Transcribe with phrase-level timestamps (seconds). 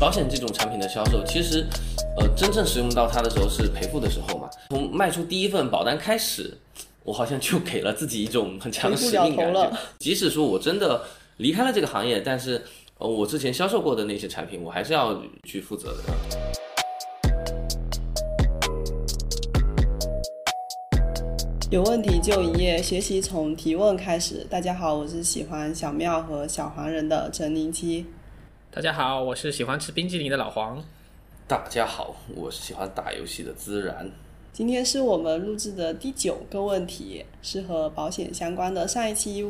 [0.00, 1.62] 保险这种产品的销售，其实，
[2.16, 4.48] 呃，真正使用到它的时候是赔付的时候嘛。
[4.70, 6.56] 从卖出第一份保单开始，
[7.04, 9.52] 我好像就给了自己一种很强的使命感。
[9.98, 11.02] 即使说我真的
[11.36, 12.64] 离开了这个行业，但是，
[12.96, 15.98] 呃，我之前销售过的那些产品，我还是要去负责的。
[21.70, 24.46] 有问题就营业，学习从提问开始。
[24.48, 28.06] 大家好，我是喜欢小妙和小黄人的陈宁七。
[28.72, 30.80] 大家好，我是喜欢吃冰激凌的老黄。
[31.48, 34.08] 大家好，我是喜欢打游戏的孜然。
[34.52, 38.86] 今天是我们录制的第九个问题，是和保险相关的。
[38.86, 39.44] 上一期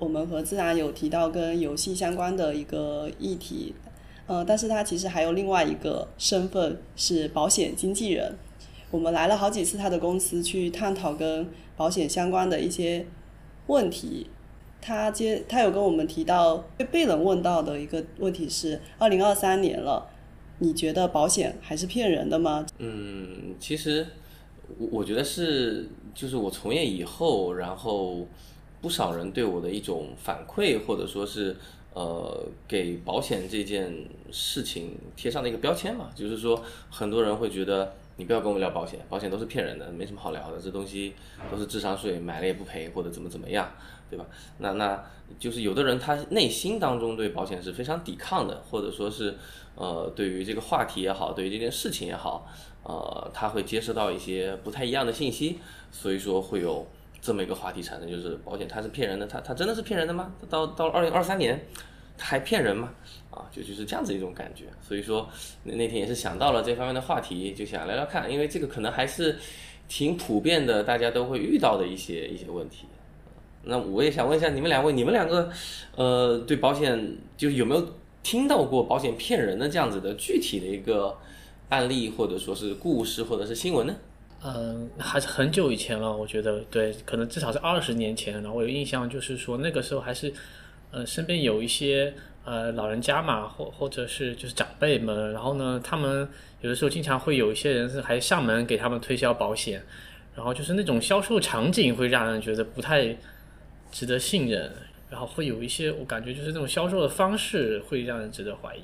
[0.00, 3.76] 我们和自然有提到跟游戏相关的一个议题，
[4.26, 8.36] 呃，但是他其实还有另外一个身份是保险经纪人。
[8.90, 13.06] 我们来了好几次他的公司去探讨跟保险相关的一些
[13.68, 14.26] 问题。
[14.80, 20.08] 他接他有跟我们提到被被人问到的一个问题是：二零二三年了，
[20.58, 22.64] 你觉得保险还是骗人的吗？
[22.78, 24.06] 嗯，其实
[24.78, 28.26] 我我觉得是，就是我从业以后，然后
[28.80, 31.56] 不少人对我的一种反馈，或者说是
[31.94, 33.92] 呃给保险这件
[34.30, 37.94] 事情贴上的一个标签嘛，就是说很多人会觉得。
[38.20, 41.12] 你不要跟我们聊保险，保险都是骗人的，没什么好聊的，这东西
[41.48, 43.70] 都是智商税，买了也不赔或者怎么怎么样，
[44.10, 44.26] 对吧？
[44.58, 45.04] 那那
[45.38, 49.34] 就是有的人他内心当中对保险是非常抵抗的，或者说是
[49.74, 52.46] 呃对于这个话题也好，对于这件事情也好，
[52.82, 55.58] 呃他会接收到一些不太一样的信息，
[55.90, 56.86] 所以说会有
[57.20, 60.32] 这么一个话题产生，就是保险它是骗人的，它它真的是骗人的吗？
[60.48, 61.66] 到到二零二三年，
[62.16, 62.94] 它还骗人吗？
[63.30, 65.28] 啊，就就是这样子一种感觉，所以说
[65.64, 69.36] 那那天也是想到了这方面的话题，就想聊聊看，因为这个可能还是
[69.86, 72.86] 挺普遍的，大家都会遇到的一些一些问题。
[73.64, 75.50] 那我也想问一下你们两位，你们两个
[75.96, 81.16] 呃对保险就有没有听到过保险骗人的这样子的具体的一个
[81.68, 83.94] 案例，或者说是故事，或者是新闻呢？
[84.44, 88.52] 嗯，还是很久以前了，我觉得对，可能至少是二十年前了。
[88.52, 90.32] 我有印象，就是说那个时候还是
[90.90, 92.14] 呃身边有一些。
[92.44, 96.26] 呃，老人家嘛，或或者是就是长辈们，然后呢，他们
[96.62, 99.82] 有的时候经常会有一些人是还上门给他们推销保险，
[100.34, 103.14] 然后就是那种销售场景会让人觉得不太
[103.90, 104.70] 值得信任，
[105.10, 108.82] 然后会有一些我感觉就是那种销售的方式会让人值得怀疑，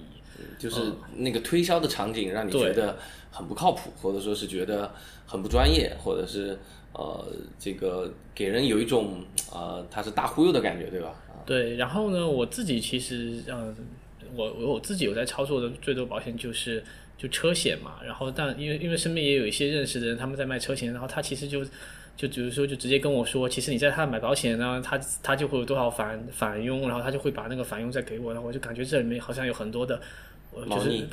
[0.59, 2.97] 就是那个推销的场景让你觉得
[3.31, 4.93] 很不靠谱，或者说是觉得
[5.27, 6.59] 很不专业，或者是
[6.93, 7.27] 呃
[7.59, 9.23] 这个给人有一种
[9.53, 11.15] 呃他是大忽悠的感觉，对吧？
[11.47, 13.77] 对，然后呢，我自己其实，嗯，
[14.35, 16.83] 我我我自己有在操作的最多保险就是
[17.19, 21.63] 就车险嘛，然后但因为因为身边也有一些认识的人，他们在卖车险，然后他其实就
[22.17, 30.01] 就比如说就直接跟我说，其实你在他买保险呢，他他就会有多少返返佣，然后他就会把那个返佣再给我，然后我就感觉这里面好像有很多的，
[30.71, 31.07] 就是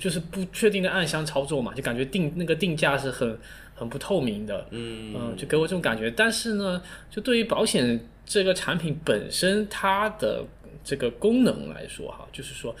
[0.00, 3.38] 就是不确定的暗箱操作嘛，就感觉定那个定价是很
[3.74, 8.00] 很不透明的，嗯嗯，就给我这种感觉，但是呢，就对于保险。
[8.28, 10.44] 这个产品本身它的
[10.82, 12.74] 这个功能来说，哈，就是说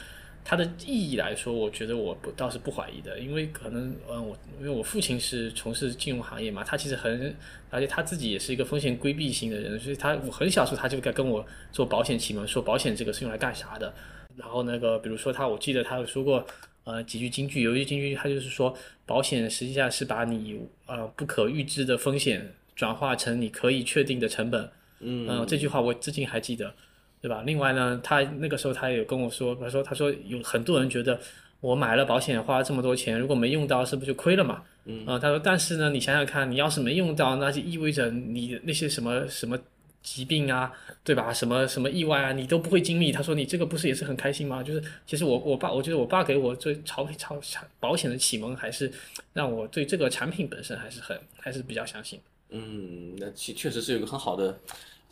[0.48, 7.34] 它的意义来说，我觉得我不倒是不怀疑的，因为可能，嗯，我因为我父亲是从事金融行业嘛，他其实很，
[7.68, 13.92] 而且他自己也是一个风险规避型的人，所以他我很小时候他就该跟我做保险启蒙，说保险这个是用来干啥的。
[14.36, 16.46] 然后那个比如说他，我记得他有说过，
[16.84, 18.72] 呃，几句金句，有一句金句，他就是说，
[19.04, 24.70] 保险实际上是把你呃不可预知的风险转化成你可以确定的成本。
[25.00, 26.72] 嗯，这句话我至今还记得，
[27.20, 27.42] 对吧？
[27.44, 31.18] 另外呢，他那个时候他也有跟我说，他说他说有很多人觉得
[31.60, 34.62] 我买了保险花了这么多钱，如果没用到，是不是就亏了嘛？
[34.84, 39.58] 嗯，他说，但是呢，你想想看，你要是没用到，那就意味着你那些什么什么
[40.02, 40.72] 疾病啊，
[41.02, 41.32] 对吧？
[41.32, 43.10] 什么什么意外啊，你都不会经历。
[43.10, 44.62] 他说你这个不是也是很开心吗？
[44.62, 47.40] 就是其实我我爸，我觉得我爸给我最炒炒
[47.80, 48.92] 保险的启蒙，还是
[49.32, 52.20] 让我对这个产品本身还是很还是比较相信。
[52.50, 54.56] 嗯，那确确实是有个很好的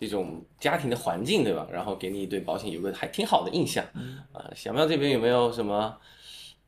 [0.04, 1.66] 这种家庭的环境，对吧？
[1.72, 3.84] 然后给你对保险有个还挺好的印象。
[4.32, 5.96] 啊，小妙这边有没有什么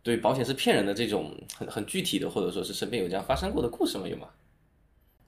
[0.02, 4.08] 对保险是骗人的这种很很具体的，或者说是身边有这样发生过的故事吗？
[4.08, 4.28] 有吗？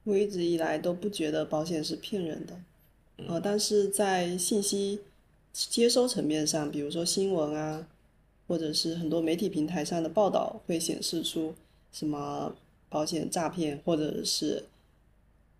[0.05, 2.59] 我一直以来都不觉得保险是骗人的，
[3.29, 5.01] 呃，但是在信息
[5.53, 7.87] 接收层面上，比如说新闻啊，
[8.47, 11.55] 或者是很多媒体平台上的报道会显示出
[11.93, 12.55] 什么
[12.89, 14.65] 保险诈骗，或者是。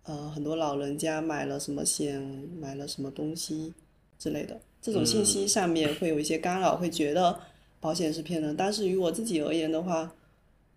[0.03, 2.21] 呃，很多老人家买了什么险，
[2.59, 3.73] 买了什么东西
[4.17, 7.39] 之类的，这种信息上面会有一些干扰，会觉得
[7.79, 8.55] 保险是骗人。
[8.55, 10.15] 但是于我自己而言的话，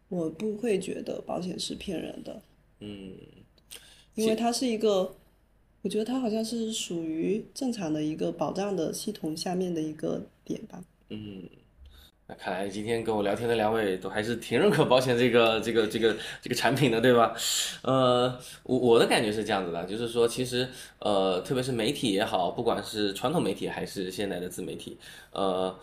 [0.08, 2.42] 我不会觉得保险是骗人的。
[2.80, 3.12] 嗯，
[4.14, 5.14] 因为它是一个，
[5.82, 10.84] 我觉得它好像是属于正常的一个保障的系统下面的一个点吧。
[11.08, 11.48] 嗯，
[12.28, 17.34] 那看来今天跟我聊天的两位都还是挺认可保险这个 这个这个这个产品的，对吧？
[17.82, 20.69] 呃，我我的感觉是这样子的，就是说，其实
[21.00, 24.96] 呃，特别是媒体也好，不管是传统媒体还是现在的自媒体，
[25.32, 25.76] 呃，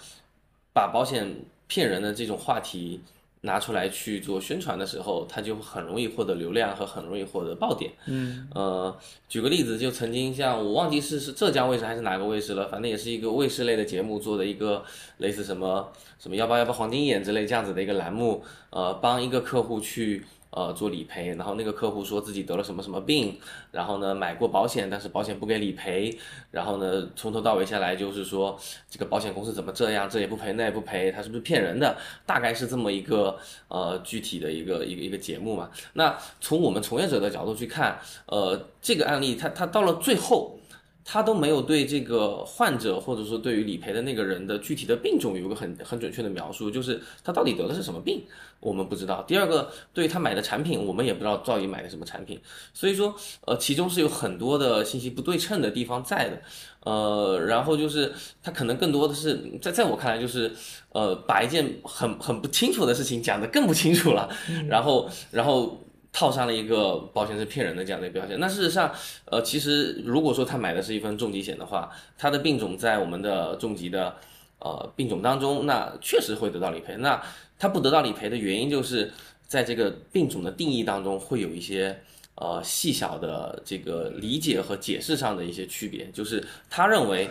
[0.74, 1.36] 把保险
[1.68, 3.02] 骗人的这种话题。
[3.42, 7.92] 拿出来去做宣传的时候，它就很容易获得流量和很容易获得爆点。
[8.06, 8.98] 嗯，呃，
[9.28, 14.84] 举个例子，就曾经像我忘记是是浙江卫视还是哪个卫视了，反正也是一个卫视类的节目做的一个
[15.18, 20.26] 类似什么什么幺八幺八黄金眼之类这样子的一个栏目，呃，帮一个客户去。
[20.52, 23.40] 呃，做理赔，然后那个客户说自己得了什么什么病，
[23.72, 26.18] 然后呢买过保险，但是保险不给理赔，
[26.52, 28.58] 然后呢从头到尾下来就是说
[28.90, 31.96] 这个保险公司怎么这样，这也不赔那也不赔，他是不是骗人的？
[32.26, 33.38] 大概是这么一个
[33.68, 35.70] 呃具体的一个一个一个节目嘛。
[35.94, 40.59] 那从我们从业者的角度去看，呃，这个案例他他到了最后。
[41.12, 48.22] 他都没有对这个患者或者说对于理赔的那个人的具体的病种有个很很准确的描述，就是他到底得的是什么病，
[48.60, 49.24] 我们不知道。
[49.24, 52.40] 第二个，对于他买的产品，我们也不知道到底买的什么产品。
[52.76, 53.16] 所以说，
[53.48, 56.40] 呃，其中是有很多的信息不对称的地方在的。
[56.82, 58.14] 呃，然后就是
[58.44, 60.52] 他可能更多的是在在我看来就是，
[60.92, 64.30] 呃，把一件很很不清楚的事情讲得更不清楚了，
[64.68, 65.82] 然后然后。
[66.12, 68.40] 套上了一个保险是骗人的这样的一个标签。
[68.40, 68.94] 那事实上，
[69.26, 74.16] 呃，其实如果说他买的是一份重疾险的话，他的病种在我们的重疾的
[74.60, 76.96] 呃病种当中，那确实会得到理赔。
[76.98, 77.22] 那
[77.58, 79.12] 他不得到理赔的原因，就是
[79.48, 82.02] 在这个病种的定义当中会有一些
[82.36, 87.30] 呃细小的这个理解和解释上的一些区别，就是他认为。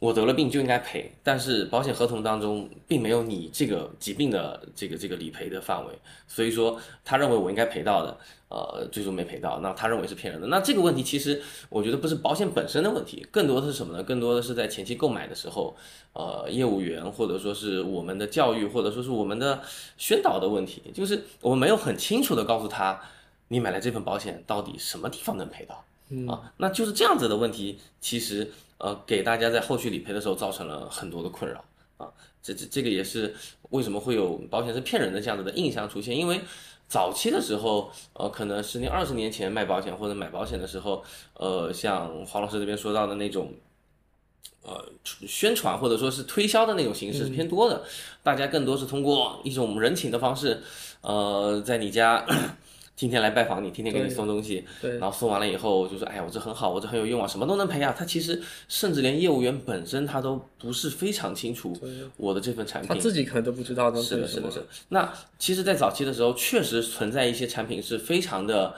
[0.00, 5.92] 我得了病就应该赔，但是保险合同当中并没有你这个疾病的这个这个理赔的范围，
[6.26, 8.18] 所以说他认为我应该赔到的，
[8.48, 10.48] 呃，最终没赔到，那他认为是骗人的。
[10.48, 14.02] 那这个问题其实我觉得不是保险本身的问题，更多的是什么呢？
[14.02, 15.74] 更多的是在前期购买的时候，
[16.12, 19.62] 呃，业务员或者说是我们的教育或者说是我们的
[19.96, 23.00] 宣导的问题，就是我们没有很清楚的告诉他，
[23.48, 25.84] 你买了这份保险到底什么地方能赔到
[26.30, 26.52] 啊？
[26.56, 28.50] 那就是这样子的问题，其实。
[28.78, 31.64] 呃，给大家在后续理赔的时候造成了很多的困扰
[31.96, 32.10] 啊，
[32.42, 33.34] 这这这个也是
[33.70, 36.40] 为什么会有保险是骗人的这样子的印象出现，因为
[36.88, 41.02] 早期的时候，呃，可能十年、二十年前卖保险或者买保险的时候，
[41.34, 43.52] 呃，像黄老师这边说到的那种，
[44.62, 47.84] 呃，宣传或者说是推销的那种形式是偏多的，
[48.22, 50.60] 大家更多是通过一种人情的方式，
[51.00, 52.26] 呃，在你家。
[52.96, 61.76] 今天来拜访你，天天给你送东西，对然后送完了以后就说：“哎呀，我这很好，我这很有用啊，什么都能赔啊。”他其实甚至连业务员本身他都不是非常清楚
[62.16, 63.92] 我的这份产品，他自己可能都不知道。
[64.00, 64.64] 是的，是的，是。
[64.88, 68.74] 那其实，在早期的时候，确实存在一些产品是非常的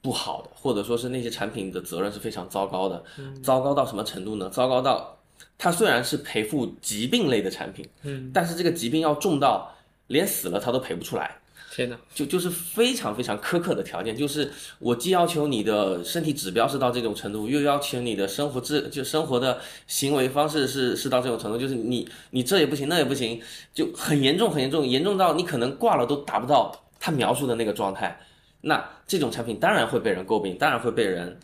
[0.00, 3.04] 不好的，或者说是那些产品的责任是非常糟糕的。
[3.42, 4.48] 糟糕到什么程度呢？
[4.48, 5.18] 糟糕到
[5.58, 9.70] 它虽然是赔付疾病类的产品，嗯，但是这个疾病要重到
[10.06, 11.37] 连死了他都赔不出来。
[11.78, 23.40] 天呐，就就是非常非常苛刻的条件，就是我既要求你的身体指标是到这种程度，又要求你的生活质就生活的行为方式是是到这种程度，就是你你这也不行那也不行，
[23.72, 28.18] 就很严重很严重，严重到你可能挂了都达不到他描述的那个状态。
[28.60, 31.38] 那这种产品当然会被人诟病，当然会被人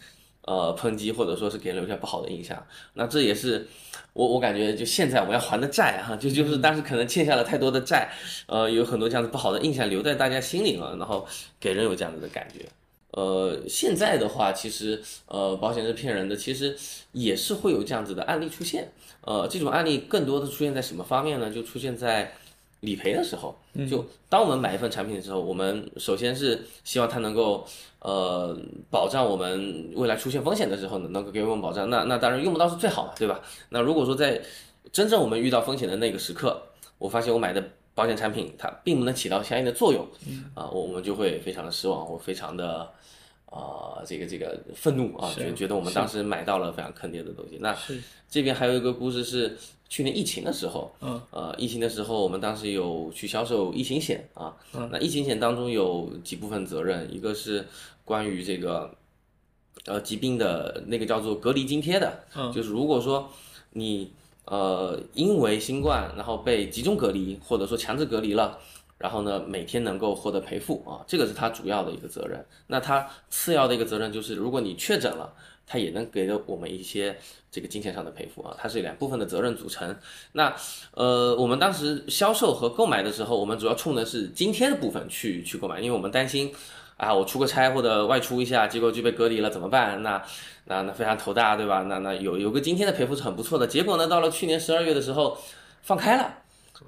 [0.46, 2.60] 呃抨击，或者说是给人留下不好的印象。
[2.94, 3.68] 那这也是。
[4.14, 8.08] 我我感觉就现在我要还的债哈，就就是当时可能欠下了太多的债，
[8.46, 11.26] 呃，有很多这样子不好的印象留在大家心里了，然后
[11.60, 12.64] 给人有这样子的感觉。
[13.10, 16.74] 呃，现在的话，其实呃，保险是骗人的，其实
[17.12, 18.90] 也是会有这样子的案例出现。
[19.20, 21.50] 呃，这种案例更多的出现在什么方面呢？
[21.50, 22.32] 就出现在。
[22.84, 23.56] 理赔的时候，
[23.88, 27.66] 就当我们买一份产品的时候，我们首先是希望它能够
[28.00, 28.56] 呃
[28.90, 31.88] 保障我们未来出现风险的时候呢，能够给我们保障。
[31.90, 33.40] 那那当然用不到是最好的，对吧？
[33.70, 34.40] 那如果说在
[34.92, 36.62] 真正我们遇到风险的那个时刻，
[36.98, 37.64] 我发现我买的
[37.94, 40.06] 保险产品它并不能起到相应的作用，
[40.54, 42.88] 啊，我我们就会非常的失望，或非常的
[43.46, 47.58] 啊这个这个愤怒啊，觉觉得我们当时买到了非常坑爹的东西。
[47.60, 47.76] 那
[48.28, 49.56] 这边还有一个故事是。
[49.94, 57.64] 去年疫情的时候，嗯，呃，疫情的时候，我们当时有去销售疫情险啊，嗯，那疫情险当中有几部分责任，一个是
[58.04, 58.92] 关于这个，
[59.86, 63.30] 呃，疾病的那个叫做隔离津贴的，嗯，就是如果说
[63.70, 64.10] 你
[64.46, 68.58] 呃因为新冠然后被集中隔离或者说强制隔离了，
[68.98, 72.44] 然后呢每天能够获得赔付啊，这个是它主要的一个责任。
[72.66, 75.32] 那它次要的一个责任就是如果你确诊了。
[75.66, 77.16] 它也能给了我们一些
[77.50, 79.96] 这个金钱上的赔付啊，它是两部分的责任组成。
[80.32, 80.54] 那
[80.92, 86.52] 呃，我们当时销售和购买的时候，我们主要冲的是津贴的部分去去购买，因为我们担心
[86.96, 90.02] 啊，我出个差或者外出一下，结果就被隔离了怎么办？
[90.02, 90.22] 那
[90.66, 91.84] 那那非常头大，对吧？
[91.88, 93.66] 那那有有个津贴的赔付是很不错的。
[93.66, 95.36] 结果呢，到了去年十二月的时候
[95.82, 96.38] 放开了，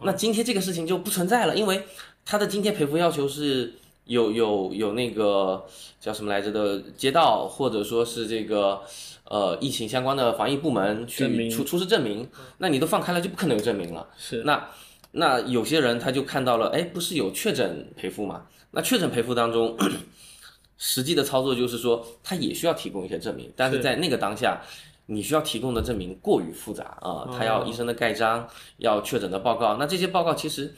[0.02, 1.82] 那津贴这个事情就不存在了，因为
[2.24, 3.74] 它的津贴赔付要求是
[4.06, 5.64] 有有有那个
[6.00, 8.80] 叫什么来着的街道或者说是这个
[9.24, 14.06] 呃疫情相关的防疫部门去出出示证明，那你都放开了就不可能有证明了。
[14.16, 14.68] 是那
[15.12, 18.46] 那有些人他就看到了，哎，不是有确诊赔付吗？
[18.70, 19.76] 那确诊赔付当中，
[20.76, 24.60] 实际的操作就是说，他也需要提供一些证明，但是是在那个当下，
[25.06, 28.46] 你需要提供的证明过于复杂啊，他要医生的盖章，
[28.76, 30.74] 要确诊的报告，那这些报告其实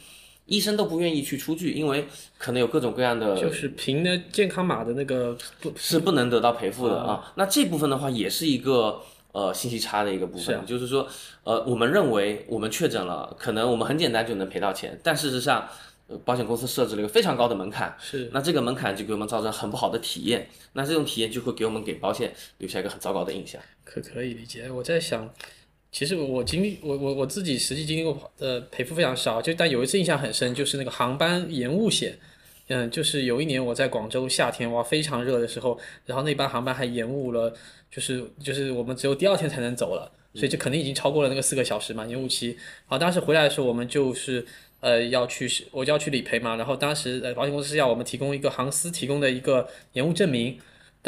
[0.48, 7.32] 医生都不愿意去出具，因为可能有各种各样的就是凭的健康码的那个不是不能得到赔付的啊。
[7.36, 9.00] 那这部分的话，也是一个
[9.30, 11.06] 呃信息差的一个部分，是啊就是说，
[11.44, 15.68] 呃，我们认为我们确诊了，可能我们很简单就能赔到钱，但事实上。
[16.10, 23.60] 呃保险公司设置了一个非常高的门槛，是那这个门槛就给我们造成很不好的体验，那这种体验就会给我们给保险留下一个很糟糕的印象。
[23.84, 24.70] 可可以理解。
[24.70, 25.28] 我在想，
[25.90, 32.18] 其实我经历我我我自己实际经历过的赔付非常少，就但有一次印象很深，就是那个航班延误险。
[32.70, 37.50] 嗯，就是有一年我在广州夏天哇非常热的时候，然后那班航班还延误了，
[37.90, 42.58] 就是就是我们只有第二天才能走了，所以这肯定已经超过了那个四个小时嘛延误期。
[42.84, 44.46] 好，当时回来的时候我们就是
[44.80, 50.58] 呃要去我就要去理赔嘛，然后当时呃保险公司要我们提供一个航司提供的一个延误证明。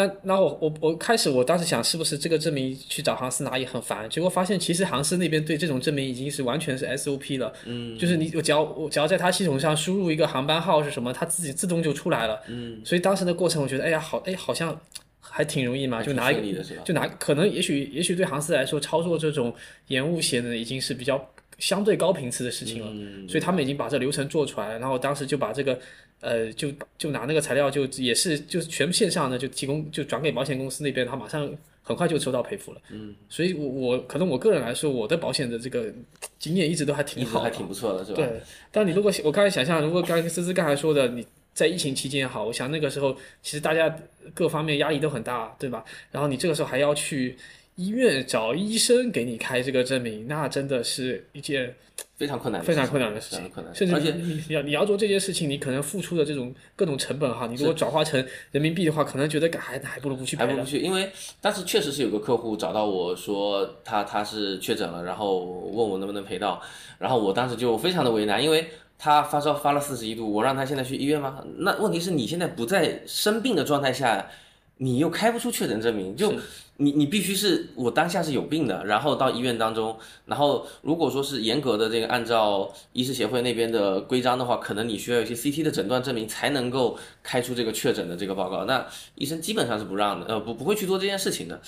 [0.00, 14.74] 但然后我我我开始我当时想是不是这个证明去找航司拿也很烦，结果发现其实航司那边对这种证明已经是完全是 SOP 了，嗯，就是你我只要我只要在它系统上输入一个航班号是什么，它自己自动就出来了，嗯，所以当时的过程我觉得哎呀好哎好像
[15.20, 16.64] 还挺容易嘛，就拿一个？
[16.82, 19.54] 就拿可能也许也许对航司来说操作这种
[19.88, 21.22] 延误险呢已经是比较
[21.58, 25.78] 相对高频次的事情了，嗯所以他们已经把这流程做出来了，然后当时就把这个
[26.20, 31.50] 呃就就拿那个材料就也是就是全部线上呢就提供就转给保险公司那边，他马上
[31.82, 32.80] 很快就收到赔付了。
[32.90, 35.92] 嗯，所以我我可能我个人来说，我的保险的这个
[36.38, 38.16] 经验一直都还挺好，还挺不错的，是吧？
[38.16, 43.94] 对，但你如果我刚才想象，如果刚才思思刚才说的，你在疫情期间也好，我想那个时候其实大家
[44.34, 45.84] 各方面压力都很大，对吧？
[46.12, 47.36] 然后你这个时候还要去
[47.74, 51.74] 医院找医生给你开这个证明，那真的是一件
[52.20, 58.22] 非常困难的非常困难的事情困难，甚至而且你你要你要做这件事情，你可能付出的这种各种成本哈，你如果转化成
[58.52, 60.36] 人民币的话，可能觉得还还不如不去。
[60.36, 61.10] 还不如不去，因为
[61.40, 66.60] 当时确实是有个客户找到我说他他是确诊了，然后问我能不能赔到，
[66.98, 71.42] 然后我当时就非常的为难，因为他发烧发了四十一度，我让他现在去医院吗？
[71.56, 74.28] 那问题是你现在不在生病的状态下，
[74.76, 76.34] 你又开不出确诊证明，就
[76.80, 79.96] 你你必须是我当下是有病的，然后到医院当中，
[80.26, 91.60] 然后如果说是严格的这个按照医师协会那边的规章的话，可能你需要一些 CT 的诊断证明才能够开出这个确诊的这个报告，那医生基本上是不让的，呃不不会去做这件事情的，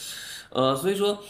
[0.51, 1.23] 呃所以说。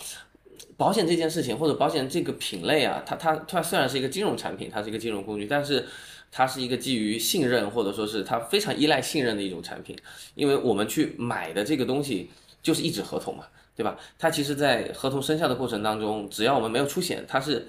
[0.75, 5.87] 保险这件事情，或者保险这个品类啊，它它它虽然是一个金融产品，它是一个金融工具，但是
[6.33, 9.97] 它是一个基于信任或者说是它非常依赖信任的一种产品，
[10.35, 12.31] 因为我们去买的这个东西
[12.63, 13.97] 就是一纸合同嘛，对吧？
[14.19, 17.67] 它其实，在合同生效的过程当中，只要我们没有出险，它是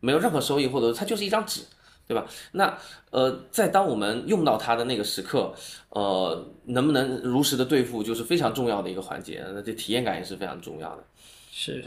[0.00, 1.60] 没有任何收益，或者它就是一张纸，
[2.06, 2.26] 对吧？
[2.52, 2.76] 那
[3.10, 5.52] 呃，在当我们用到它的那个时刻，
[5.90, 11.04] 呃，能不能如实的兑付，就是非常重要的一个环节，那这体验感也是非常重要的。
[11.50, 11.84] 是，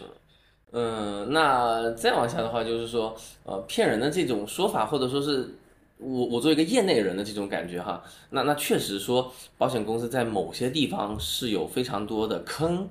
[0.72, 5.50] 嗯，那再往下的话，就是说，呃，骗人的这种说法，或者说是
[5.98, 12.88] 我我作为一个业内人的这种感觉哈，那那确实说，保险公司在某些地方是有非常多的坑，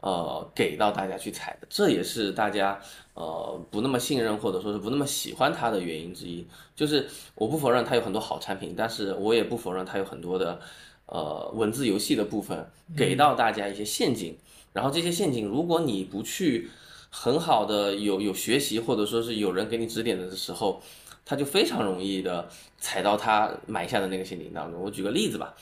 [0.00, 2.80] 呃，给到大家去踩的，这也是大家
[3.14, 6.46] 呃不那么信任或者说是不那么喜欢它的原因之一。
[6.74, 10.60] 就是我不否认它有很多好产品，但是我也不否认它有很多的
[11.06, 12.66] 呃文字游戏的部分，
[12.96, 14.36] 给到大家一些陷阱。
[14.72, 16.70] 然后这些陷阱，如果你不去
[17.10, 20.80] 很好的有有学习，或者说是有人给你指点的时候，
[21.24, 24.80] 他就非常容易的踩到他埋下的那个陷阱当中。
[24.80, 25.54] 我举个例子吧，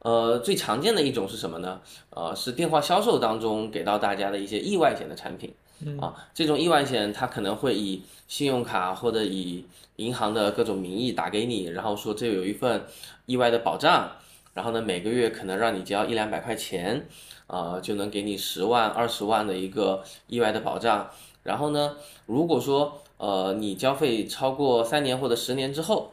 [0.00, 1.80] 呃，最常见的一种是什么呢？
[2.10, 5.54] 呃，是电话销售当中给到大家的一些意外险的产品。
[5.98, 9.64] 啊，这种意外险它可能会以信用卡或者以
[9.96, 12.84] 银行的各种名义打给你，然后说这有一份
[13.24, 14.10] 意外的保障，
[14.52, 17.06] 然后呢每个月可能让你交一两百块钱。
[17.46, 21.10] 呃，就能给你十万、二十万的一个意外的保障。
[21.42, 26.12] 然后呢，如果说呃你交费超过三年或者十年之后，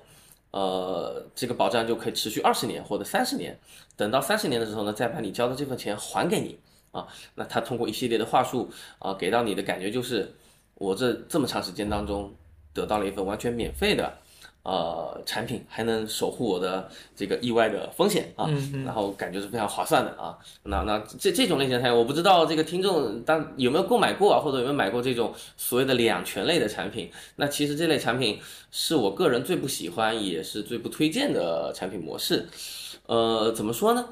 [0.51, 3.57] 呃，这个保障就可以持续二十年或者三十年。
[3.95, 6.57] 等到三十年的时候呢，再把你交的这份钱还给你
[6.91, 7.07] 啊。
[7.35, 10.33] 那他通过一系列的话术啊，给到你的感觉就是，
[10.75, 12.33] 我这这么长时间当中
[12.73, 14.17] 得到了一份完全免费的。
[14.67, 18.49] 呃产品，还能守护我的这个意外的风险啊，
[18.83, 20.37] 然后感觉是非常划算的啊。
[20.63, 27.09] 那那这这种类型的产品，我不知道这个听众当有没有购买过啊，或者有没有买过这种所谓的两全类的产品？
[27.37, 28.37] 那其实这类产品
[28.69, 32.45] 是我个人最不喜欢，也是最不推荐的产品模式。
[33.05, 34.09] 呃，怎么说呢？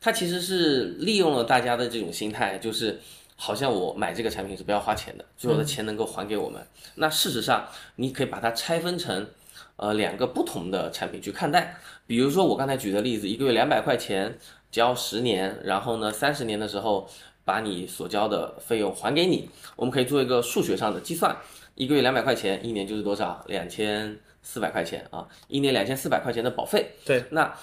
[0.00, 3.00] 它其实是利用了大家的这种心态，就是
[3.34, 6.64] 好像我买这个产品是不要花钱的，最后的钱能够还给我们。
[6.94, 9.26] 那事实上，你可以把它拆分成
[9.76, 11.76] 呃两个不同的产品去看待。
[12.06, 14.38] 比如说我刚才举的例子，一个月两百块钱
[14.70, 17.08] 交十年，然后呢三十年的时候
[17.44, 19.48] 把你所交的费用还给你。
[19.76, 21.36] 我们可以做一个数学上的计算，
[21.74, 23.44] 一个月两百块钱，一年就是多少？
[23.48, 26.92] 两千四百块钱啊，一年两千四百块钱的保费。
[27.04, 27.54] 对，那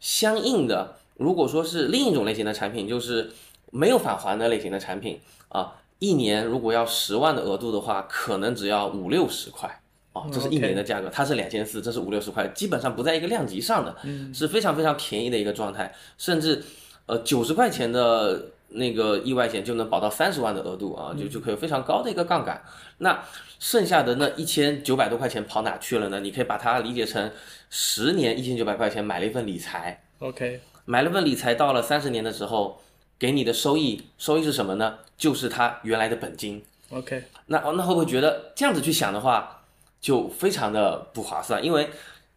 [0.00, 0.96] 相应的。
[1.16, 3.30] 如果说是另一种类型的产品，就是
[3.70, 9.81] 没有返还的类型的产品啊，一年如果要十万的额度的话，可能只要五六十块
[10.12, 13.96] 啊，这是一年的价格，它是两千四，这是五六十块，基本上不在一个量级上的，
[14.34, 16.62] 是非常非常便宜的一个状态，甚至
[17.06, 22.62] 呃九十块钱的那个意外险就能保到三十万的额度啊，就就可以非常高的一个杠杆。
[22.98, 23.22] 那
[23.58, 26.20] 剩下的那一千九百多块钱跑哪去了呢？
[26.20, 27.30] 你可以把它理解成
[27.70, 30.60] 十年一千九百块钱买了一份理财，OK。
[30.84, 32.80] 买了份理财，到了三十年的时候，
[33.18, 34.98] 给你的收益，收益是什么呢？
[35.16, 36.60] 就是它原来的本金。
[36.90, 39.61] OK，那那会不会觉得这样子去想的话，
[40.02, 41.64] 就非常的不划算？
[41.64, 41.88] 因为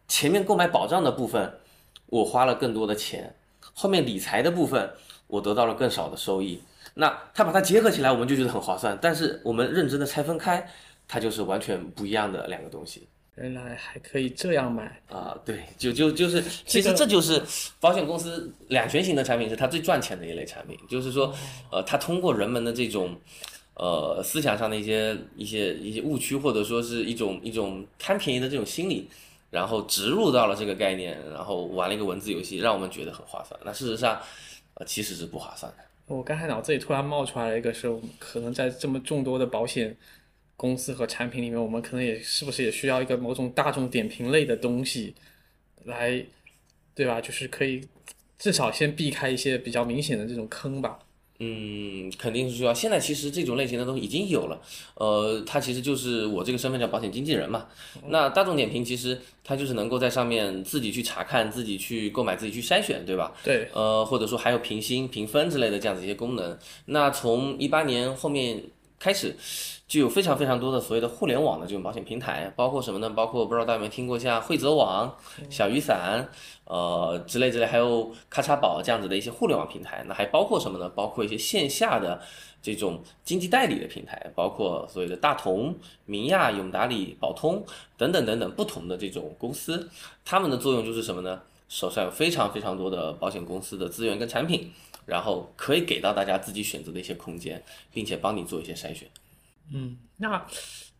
[0.08, 1.52] 前面购买保障的部分，
[2.06, 3.34] 我花了更多的钱，
[3.74, 4.88] 后面理财的部分，
[5.26, 6.62] 我得到了更少的收益。
[6.94, 8.96] 那它把它结合起来，我们就觉得很划算。
[9.02, 10.66] 但是我们认真的拆分开，
[11.08, 13.08] 它就是完全不一样的两个东西。
[13.34, 15.36] 原来还可以这样买啊！
[15.44, 17.42] 对，就就就是，其实这就是
[17.78, 20.78] 保险公司两全型的产品是它最赚钱的一类产品。
[20.88, 21.34] 就是说，
[21.70, 23.14] 呃，它通过人们的这种，
[23.76, 29.08] 呃，思想上的一些一些一些误区，或者说是一种一种贪便宜的这种心理，
[29.50, 33.58] 然后植入到了这个概念，然后玩了一个文字游戏，让我们觉得很划算。
[33.64, 34.20] 那事实上，
[34.74, 35.78] 呃，其实是不划算的。
[36.06, 39.96] 我刚才脑子里突然冒出来了一个，是我们可能在这么众多的保险。
[40.58, 45.14] 公司和产品里面，我们可能也是不是也需要一个某种大众点评类的东西，
[45.84, 46.24] 来，
[46.94, 47.20] 对吧？
[47.20, 47.86] 就是可以
[48.38, 50.98] 至少先避开一些比较明显的这种坑吧。
[51.38, 52.72] 嗯，肯定是需要。
[52.72, 54.60] 现在其实这种类型的东西已经有了，
[54.94, 57.66] 呃，它其实就是我这个身份叫保险经纪人嘛。
[58.08, 63.32] 那大众点评其实它就是能够在上面自己去查看、自己去购买、自己去筛选，对吧？
[63.44, 63.68] 对。
[63.72, 66.58] 呃，或者说还有评星、评分之类的这样子一些功能。
[66.86, 68.62] 那从一八年后面
[68.98, 69.36] 开始。
[69.88, 73.08] 就有非常非常多的所谓的互联网的这种保险平台，包括什么呢？
[73.10, 75.16] 包括不知道大家有没有听过像惠泽网、
[75.48, 76.28] 小雨伞，
[76.64, 80.04] 呃之类之类，还有咔嚓宝这样子的一些互联网平台。
[80.08, 80.88] 那还包括什么呢？
[80.88, 82.20] 包括一些线下的
[82.60, 85.72] 这种经济代理的平台，包括所谓的大同、
[86.04, 87.64] 明亚、永达里、宝通
[87.96, 89.88] 等等等等不同的这种公司。
[90.24, 91.42] 他们的作用就是什么呢？
[91.68, 94.72] 手上有非常非常多的保险公司的资源跟产品，
[95.06, 99.08] 然后可以给到大家自己选择的一些空间，并且帮你做一些筛选。
[99.72, 100.46] 嗯，那，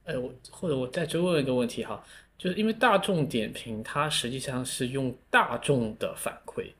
[0.04, 2.02] 呃，我或者我再追问一个问题哈，
[2.38, 6.70] 就是因为大众点评它实际上是用大众的反馈，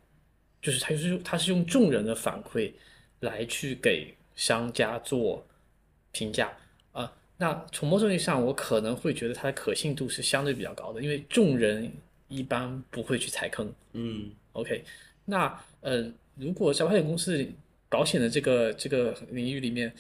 [0.63, 2.73] 就是它是它是用众人的反馈
[3.21, 5.47] 来去给商家做
[6.13, 6.53] 评价
[6.93, 7.13] 啊。
[7.37, 11.93] 那从某种意义上，我可能会觉得它的可信度是相对比较高的，因为众人
[12.29, 13.73] 一般不会去踩坑。
[13.93, 14.85] 嗯，OK，
[15.25, 17.47] 那呃，如果在保险公司
[17.89, 19.93] 保险的这个这个领域里面。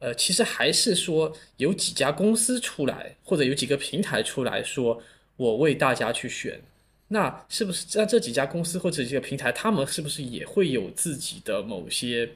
[0.00, 5.02] 呃，其实还是说有几家公司出来，或者有几个平台出来说，
[5.36, 6.60] 我为大家去选，
[7.08, 12.28] 那是不是在这几家公司或者几个平台，他们是不是也会有自己的某些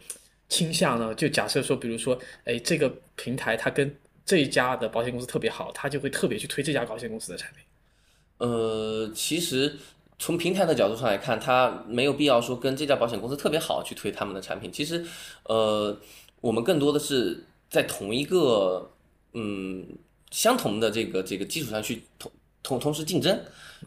[0.48, 1.14] 倾向呢？
[1.14, 3.94] 就假设说，比如说，哎，这个平台它跟
[4.24, 7.62] 这一家的保险公司特别好，他就会特别去推这家保险公司的产品。
[8.38, 9.76] 呃，其实
[10.18, 14.70] 从平台的角度上来看，它没有必要说跟这家保险公司特别好去推他们的产品。
[14.72, 15.04] 其实，
[15.44, 15.98] 呃。
[16.40, 18.88] 我们更多的是在同一个
[19.32, 19.84] 嗯
[20.30, 22.30] 相同的这个这个基础上去同
[22.62, 23.36] 同同时竞争，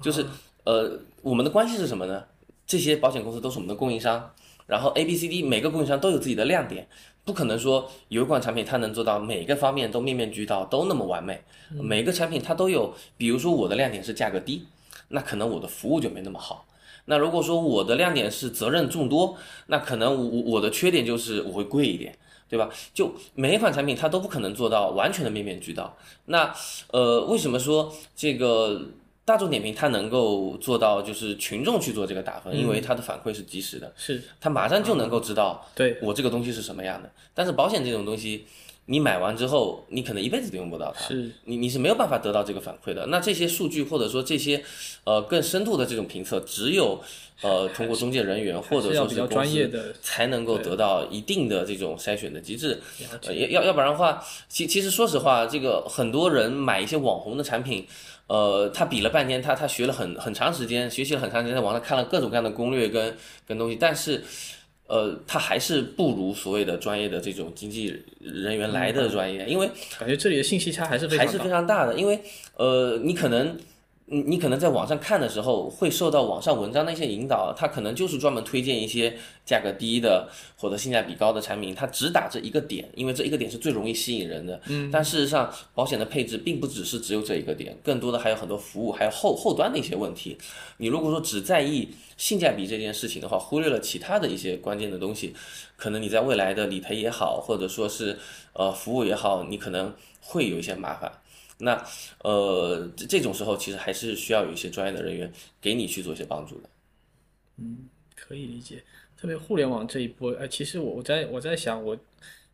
[0.02, 0.26] 就是
[0.66, 2.26] 呃我们的关系是什么呢？
[2.68, 4.34] 这些保险公司都是我们的供应商，
[4.68, 6.86] 然后 A B C D 每个供应商都有自己的亮点，
[7.24, 14.66] 不可能说有一款产品它能做到每个方面都面面俱到都那么完美，每个产品它都有，比如说我的亮点是价格低，
[15.12, 16.68] 那可能我的服务就没那么好。
[17.06, 22.18] 那如果说我的亮点是责任众多，那可能我我的缺点就是我会贵一点。
[22.52, 22.70] 对吧？
[22.94, 25.96] 就每一款产品它都不可能做到完全的面面俱到。
[26.26, 26.54] 那
[26.90, 28.90] 呃，为什么说这个
[29.24, 32.54] 大众点评它能够做到就是群众去做这个打分？
[32.54, 37.10] 因为它的反馈是及时的，是它马上就能够知道，对我这个东西是什么样的。
[37.34, 38.46] 但是保险这种东西，
[38.88, 43.06] 你买完之后，你可能一辈子都用不到它，是你你是没有办法得到这个反馈的。
[43.06, 44.62] 那这些数据或者说这些
[45.06, 47.00] 呃更深度的这种评测，只有
[47.42, 52.72] 呃通过中介人员或者说是公司专业的才能够得到一定的这种筛选的机制。
[52.72, 57.88] 了呃要要要不然的话，其其实说实话，这个很多人买一些网红的产品，
[58.28, 63.16] 呃，他比了半天，他他学了很很长时间，学习了很长时间，在网上看了各种各样的攻略跟
[63.48, 64.24] 跟东西，但是。
[64.92, 69.66] 呃，他还是不如所谓的专业的这种经纪人员来的专业，因为
[69.98, 71.94] 感觉这里的信息差还是还是非常大的。
[71.94, 72.20] 因为
[72.58, 73.56] 呃，你可能
[74.14, 84.60] 你你可能在网上看的时候，会受到网上文章的一些引导，它可能就是专门推荐一些价格低的或者性价比高的产品，它只打这一个点，因为这一个点是最容易吸引人的。
[84.68, 84.92] 嗯。
[84.92, 90.38] 但事实上，保险的配置并不只是只有这一个点，更多的还有很多服务，还有后后端的一些问题。
[90.76, 95.34] 你如果说只在意性价比这件事情的话，忽略了其他的一些关键的东西，
[95.78, 98.20] 可能你在未来的理赔也好，或者说是
[98.52, 101.10] 呃服务也好，你可能会有一些麻烦。
[101.62, 101.84] 那
[102.24, 106.70] 呃这种时候，其实还是需要有一些专业的人员给你去做一些帮助的。
[107.58, 108.84] 嗯可以理解，
[109.18, 111.98] 特别互联网这一波，呃，其实我我在我在想，我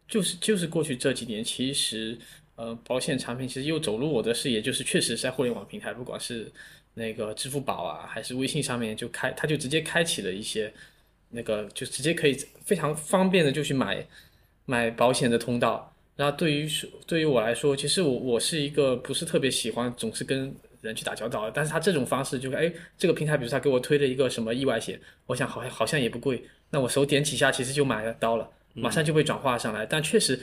[0.08, 2.18] 就是就是过去这几年，其实
[2.56, 6.52] 呃，保险产品其实又走入我的视野，就是确实是在互联网平台，不管是
[6.96, 10.74] 那个支付宝啊，还是微信上面就开，它就直接开启了一些
[11.30, 14.04] 那个就直接可以非常方便的就去买
[14.66, 15.94] 买保险的通道。
[16.18, 30.40] 然后对于说对于我来说，其实我我是一个不是特别喜欢总是跟人去打交道的，但是他这种方式就是哎这个平台，比如他给我推了一个什么意外险，我想好像好像也不贵，那我手点几下其实就买了到了，马上就被转化上来，但确实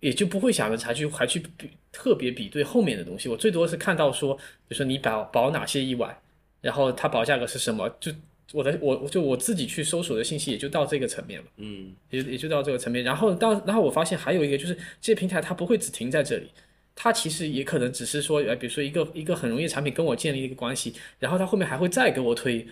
[0.00, 6.20] 也就不会想着才去还去比特别比对后面的东西，我最多是看到说，比如说你保保哪些意外，
[6.60, 8.12] 然后它保价格是什么，就
[8.52, 11.46] 我的我我就我自己去搜索的信息也就到这个层面了。
[11.56, 13.04] 嗯也也就到这个层面。
[13.04, 16.50] 然后当然后我发现还有一个就是这些平台它不会只停在这里，
[16.94, 22.66] 它其实也可能只是说，呃，比如说一个一个很容易的产品跟我建立一个关系，然后它后面还会再给我推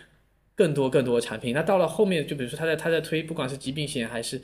[0.54, 1.54] 更多更多的产品。
[1.54, 4.40] 那到了后面，就比如说他在他在推不管是疾病险还是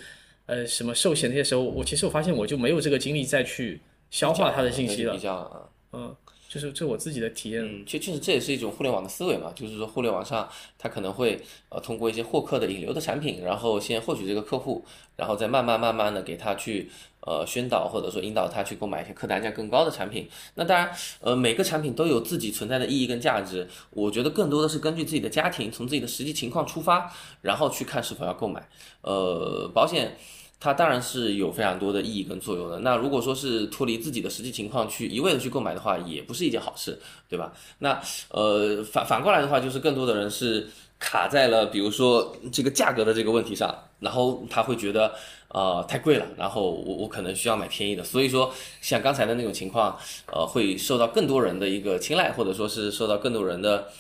[0.47, 5.19] 呃什么寿险那些时候，我其实我发现我就没有这个精力再去消化它的信息了比。
[5.19, 5.69] 较啊。
[5.93, 6.17] 嗯，
[6.55, 7.65] 就是这我自己的体验。
[7.65, 14.85] 嗯，确确实这也是一种互联网的思维嘛，就是说互联网上它可能会呃通过一些获客的引流的产品，然后先获取这个客户，
[15.17, 16.89] 然后再慢慢慢慢的给他去
[17.23, 20.29] 呃宣导或者说引导他去购买一些客单价更高的产品。
[20.55, 20.89] 那当然，
[21.21, 27.13] 呃每个产品都有自己存在的意义跟价值，我觉得更多的是根据自己的家庭，从自己的实际情况出发，
[27.43, 28.65] 然后去看是否要购买。
[29.03, 30.17] 呃，保险。
[30.65, 32.79] 它当然是有非常多的意义跟作用的。
[32.79, 36.99] 那如果说是脱离自己的实际情况去一味的去购买的话，也不是一件好事，
[37.29, 37.53] 对吧？
[37.81, 38.01] 那
[38.31, 40.67] 呃反反过来的话，就是更多的人是
[40.99, 45.15] 卡在了比如说这个价格的这个问题上，然后他会觉得
[45.49, 48.03] 呃太贵了，然后我我可能需要买便宜的。
[48.03, 48.51] 所以说
[48.81, 49.99] 像刚才的那种情况，
[50.33, 53.91] 呃会受到更多人的一个青睐，或者说是受到更多人的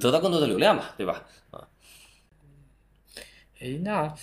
[0.00, 1.22] 得到更多的流量嘛，对吧？
[1.50, 1.68] 啊，
[3.60, 4.14] 诶，那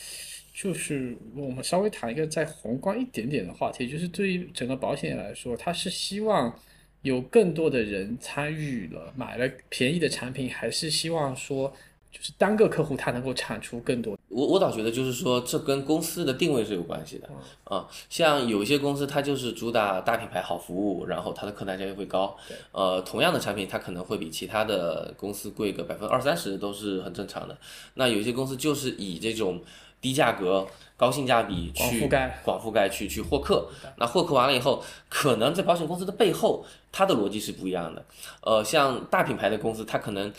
[0.55, 6.57] 就是我们稍微谈一个再宏观一点点的话题，就是对于整个保险来说，它是希望
[7.01, 11.73] 有更多的人参与了，买了便宜的产品，还是希望说，
[12.09, 14.17] 就是单个客户他能够产出更多？
[14.29, 17.29] 我我倒觉得就是说，这跟公司的定位是有关系的
[17.65, 17.85] 啊。
[18.09, 22.35] 像有一些公司，它就是主打大品牌、好服务，然后它的客单价又会高。
[22.71, 27.57] 呃，同样的产品，它可能会比其他的公司贵个百分之二三十，都是很正常的。
[27.95, 29.61] 那有一些公司就是以这种
[30.01, 33.67] 低价格、高性价比去广覆盖广覆盖去去获客。
[33.97, 38.05] 那获客完了以后，可能在保险公司的背后，它的逻辑是不一样的。
[38.41, 40.31] 呃，像大品牌的公司，它可能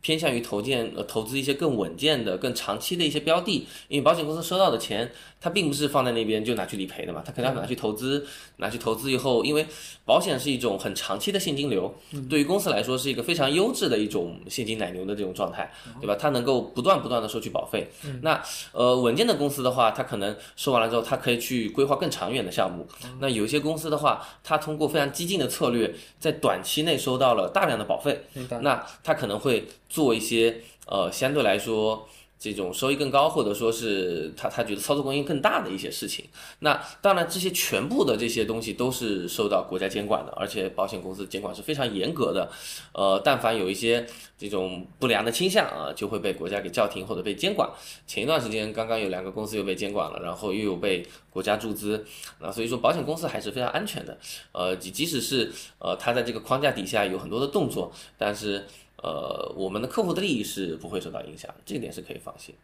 [0.00, 5.10] 偏向于投建呃投资一些更稳健的、更长期的一些标的，因为保险公司收到的钱，
[5.44, 8.26] 它并不是放在那边就拿去理赔的嘛，它肯定要拿去投资，
[8.56, 9.66] 拿去投资以后，因为
[10.06, 11.94] 保险是一种很长期的现金流，
[12.30, 16.16] 对于公司来说是一个非常优质的一种现金奶牛的这种状态，对吧？
[16.18, 17.86] 它能够不断不断的收取保费。
[18.22, 22.86] 那呃稳健的公司的话，它可能收完了之后，它可以去规划更长远的项目。
[23.20, 28.22] 那有一些公司的话，它通过非常激进的策略，在短期内收到了大量的保费，
[28.62, 36.24] 那它可能会做一些呃相对来说这种收益更高，或者说是他他觉得操作空间更大的一些事情。
[36.58, 42.50] 那当然，这些全部的这些东西都是受到国家监管的，而且保险公司监管是非常严格的。
[42.92, 47.68] 呃，但凡有一些这种不良的倾向啊，就会被国家给叫停或者被监管。
[48.06, 52.04] 前一段时间刚刚有两个公司又被监管了，然后又有被国家注资，
[52.40, 54.18] 那，所以说保险公司还是非常安全的。
[54.52, 58.66] 呃，即即使是呃它在这个框架底下有很多的动作，但是
[59.04, 62.54] 呃我们的客户的利益是不会受到影响，这一点是可以放心。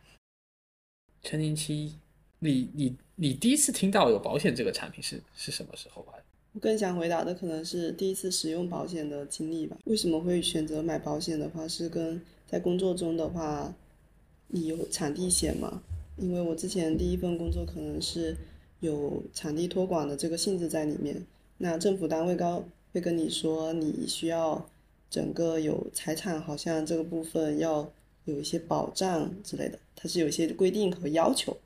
[1.22, 1.94] 成年期
[2.38, 6.16] 你你你第一次听到有保险这个产品是是什么时候啊？
[6.52, 9.76] 我更想回答的可能是第一次使用保险的经历吧。
[9.84, 13.72] 为什么会选择买保险的话，是跟在工作中的话，
[14.48, 15.82] 你有场地险嘛？
[16.16, 18.36] 因为我之前第一份工作可能是
[18.80, 21.24] 有场地托管的这个性质在里面。
[21.58, 24.66] 那政府单位高会跟你说，你需要
[25.10, 27.92] 整个有财产，好像这个部分要
[28.24, 31.56] 有一些保障之类的，它是有一些规定和要求，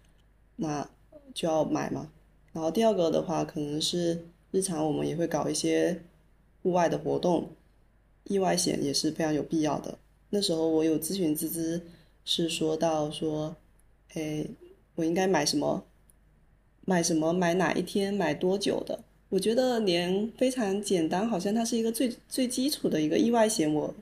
[0.57, 0.89] 那
[1.33, 2.11] 就要买嘛。
[2.53, 4.27] 然后第二个的话，可能是。
[4.55, 6.01] 日常我们也会搞一些
[6.63, 7.51] 户外的活动，
[8.23, 9.99] 意外险也是非常有必要的。
[10.31, 11.83] 那时候我有咨询资资，
[12.25, 13.57] 是说到说，
[14.13, 14.47] 哎，
[14.95, 15.85] 我应该买什么？
[16.85, 17.33] 买什么？
[17.33, 18.15] 买哪一天？
[18.15, 19.03] 买多久的？
[19.35, 23.73] 我觉得连非常简单，好像它是一个最最基础的一个意外险。
[23.75, 23.93] 我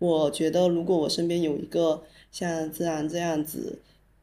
[0.00, 3.78] 我觉得如果我身边有一个像自然这样子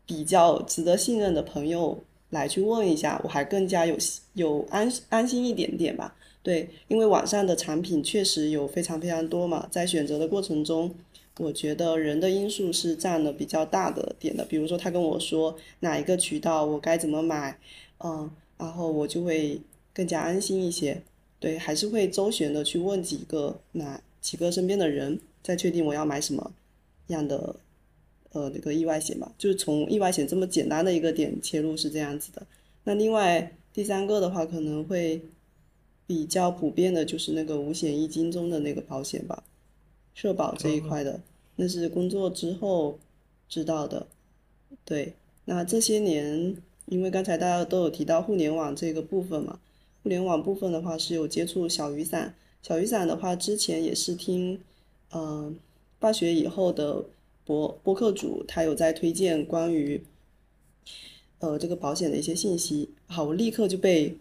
[0.05, 2.03] 比较值得信任的朋友。
[2.31, 3.95] 来去问一下，我还更加有
[4.33, 6.13] 有安安心一点点吧。
[6.43, 10.93] 对，因为网上的产品确实有非常非常多嘛，在选择的过程中，
[11.37, 14.43] 我觉得人的因素是占了比较大的点的。
[14.43, 17.57] 比如说他跟我说哪一个渠道我该怎么买，
[18.03, 19.61] 嗯，然后我就会
[19.97, 21.01] 更加安心一些。
[21.39, 26.51] 对，还是会周旋的去问几个哪几个身边的人，再确定我要买什么
[27.07, 27.55] 样的。
[28.33, 32.45] 呃，那个意外险吧，就是从意外险这么简单的一个点切入是这样子的。
[32.83, 35.21] 那另外第三个的话，可能会
[36.05, 39.41] 比较普遍的就是那个五险一金中的那个保险吧，
[40.13, 41.21] 社保这一块的，
[41.55, 42.99] 那是工作之后
[43.47, 44.05] 知道的。
[44.83, 45.13] 对，
[45.45, 46.55] 那这些年，
[46.87, 49.57] 因为刚才大家都有提到互联网这个部分嘛，
[50.07, 54.57] 互联网部分的话是有接触小雨伞，小雨伞的话之前也是听，
[55.11, 55.59] 嗯，
[55.99, 57.03] 大学以后的。
[57.43, 60.03] 博播客主他有在推荐关于，
[61.39, 62.89] 呃，这个保险的一些信息。
[63.07, 64.17] 好，我立刻就被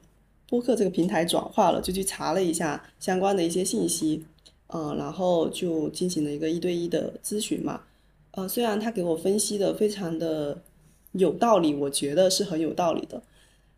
[0.48, 4.24] 播客这个平台转化了，就去查了一下相关的一些信息，
[4.68, 7.80] 嗯，然后就进行了一个一对一的咨询嘛。
[8.32, 10.62] 呃，虽然他给我分析的非常的
[11.12, 13.20] 有道理，我觉得是很有道理的，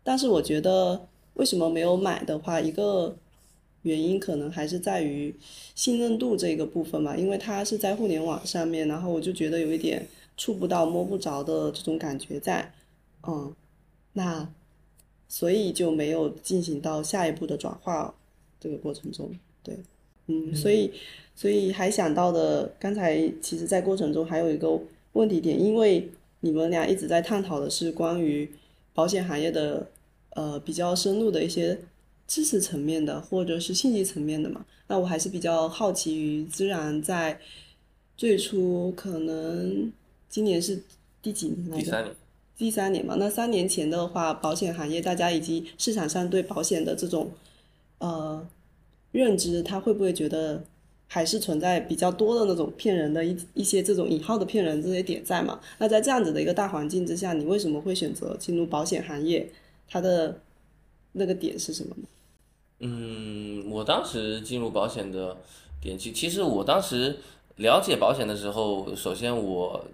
[0.03, 1.07] 但是我觉得
[1.39, 3.15] 为什么没有买的话，一个。
[3.83, 5.33] 原因可能还是在于
[5.73, 12.73] 信任度这个部分嘛，因为它是在互联网上面，然后我就觉得有一点触不到、摸不着的这种感觉在，
[13.25, 13.55] 嗯，
[14.11, 14.49] 那
[15.29, 18.13] 所以就没有进行到下一步的转化
[18.59, 19.31] 这个过程中，
[19.63, 19.77] 对，
[20.27, 20.91] 嗯，所以
[21.33, 24.77] 所以还想到的，刚才其实在过程中还有一个
[25.13, 26.09] 问题点，因为
[26.41, 28.51] 你们俩一直在探讨的是关于
[28.93, 29.89] 保险行业的
[30.31, 31.79] 呃比较深入的一些。
[32.31, 34.63] 知识层面的，或者是信息层面的嘛？
[34.85, 37.39] 那我还是比较好奇于自然在
[38.15, 39.91] 最初可能
[40.29, 40.79] 今年是
[41.23, 41.83] 第几年来着？
[41.83, 42.15] 第三年。
[42.55, 47.31] 第三年嘛，那三年前的话，保险行业大家以及市场上对保险的这种
[47.97, 48.47] 呃
[49.11, 50.63] 认知，他会不会觉得
[51.07, 55.59] 还是存在比较多的那种骗人的一一些这种引号的骗人这些点在嘛？
[55.79, 59.49] 那在这样子的一个大环境之下，你为什么会选择进入保险行业？
[59.89, 60.39] 它的
[61.13, 61.95] 那个点是什么？
[62.81, 65.35] 嗯，我当时进入保险的
[65.81, 67.17] 点，其其实我当时
[67.57, 69.85] 了解保险的时候，首先我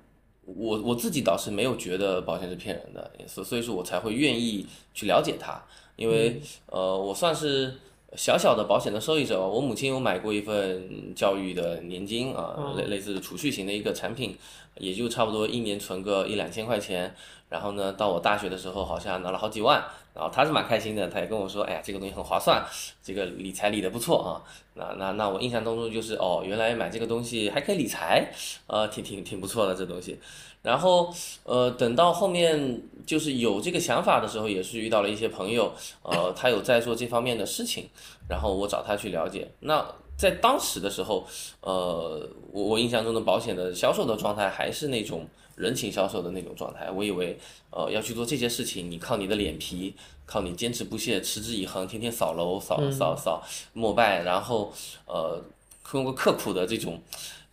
[0.45, 5.59] 我我自己倒是没有觉得保险是骗人的，所所以说我才会愿意去了解它，
[5.95, 7.73] 因为呃，我算是
[8.15, 14.35] 小小的保险的受益者，我母亲有买过一份教育的年金啊，类类似储蓄型的一个产品，
[14.77, 17.13] 也就差不多一年存个一两千块钱，
[17.49, 19.83] 然后呢，到我大学的时候好像拿了好几万。
[20.15, 22.65] 然后他是蛮开心的，他也跟我说：“哎呀，这个东西很划算，
[23.03, 24.39] 这个理财理的不错啊。”
[24.75, 28.31] 那那那我印象当中就是哦，原来买这个东西还可以理财，
[28.67, 30.17] 呃，挺挺挺不错的这东西。
[30.65, 37.87] 然后呃，等到后面就是有这个想法的时候，也是遇到了一些朋友，呃，他有在做这方面的事情，
[38.27, 39.47] 然后我找他去了解。
[39.59, 39.85] 那
[40.17, 41.25] 在当时的时候，
[41.61, 45.27] 呃，我我印象中的保险的销售的状态还是那种。
[45.55, 54.73] 人情销售的那种状态，我以为，呃，要去做这些事情，你靠你的脸皮，靠你坚持不懈、持之以恒，天天扫楼、扫扫扫膜拜，然后，
[55.05, 55.41] 呃，
[55.81, 57.01] 通过刻苦的这种、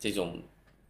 [0.01, 0.37] 这种、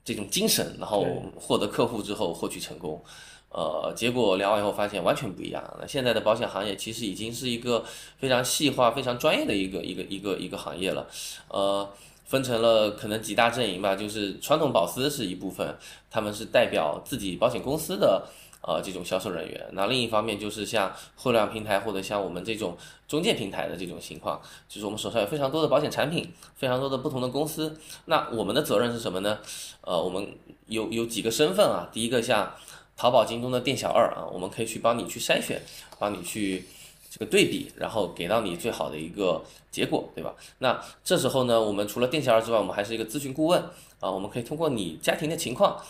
[0.04, 3.02] 这种精神，然后获得客户之后获取成功，
[3.50, 5.62] 呃，结果聊完以后发现完全不一样。
[5.80, 7.84] 那现在的保险行业其实已经是一个
[8.18, 11.06] 非常细化、非常专业的一个一个一个一个行业了，
[11.48, 11.88] 呃。
[12.24, 15.76] 分成了可能几大阵营吧，就是传统保司是一部分，
[16.10, 18.26] 他们是代表自己保险公司的
[18.62, 19.68] 呃这种销售人员。
[19.72, 27.76] 那另一方面就是像互联网平台或者像我们这种中介平台的这种情况，就是我们手上有非常多的保险产品，非常多的不同的公司。
[28.06, 29.38] 那我们的责任是什么呢？
[29.82, 30.26] 呃，我们
[30.66, 31.88] 有有几个身份啊。
[31.92, 32.52] 第一个像。
[32.94, 35.60] 淘宝、京东的店小二啊，我们可以去帮你去筛选，
[35.98, 36.66] 帮你去
[37.10, 40.34] 这个对比，然后给到你最好的一个结果，对吧？
[40.58, 43.60] 那这时候呢，我们除了店小二之外，我们还是一个咨询顾问
[43.98, 45.82] 啊，我们可以通过你家庭的情况，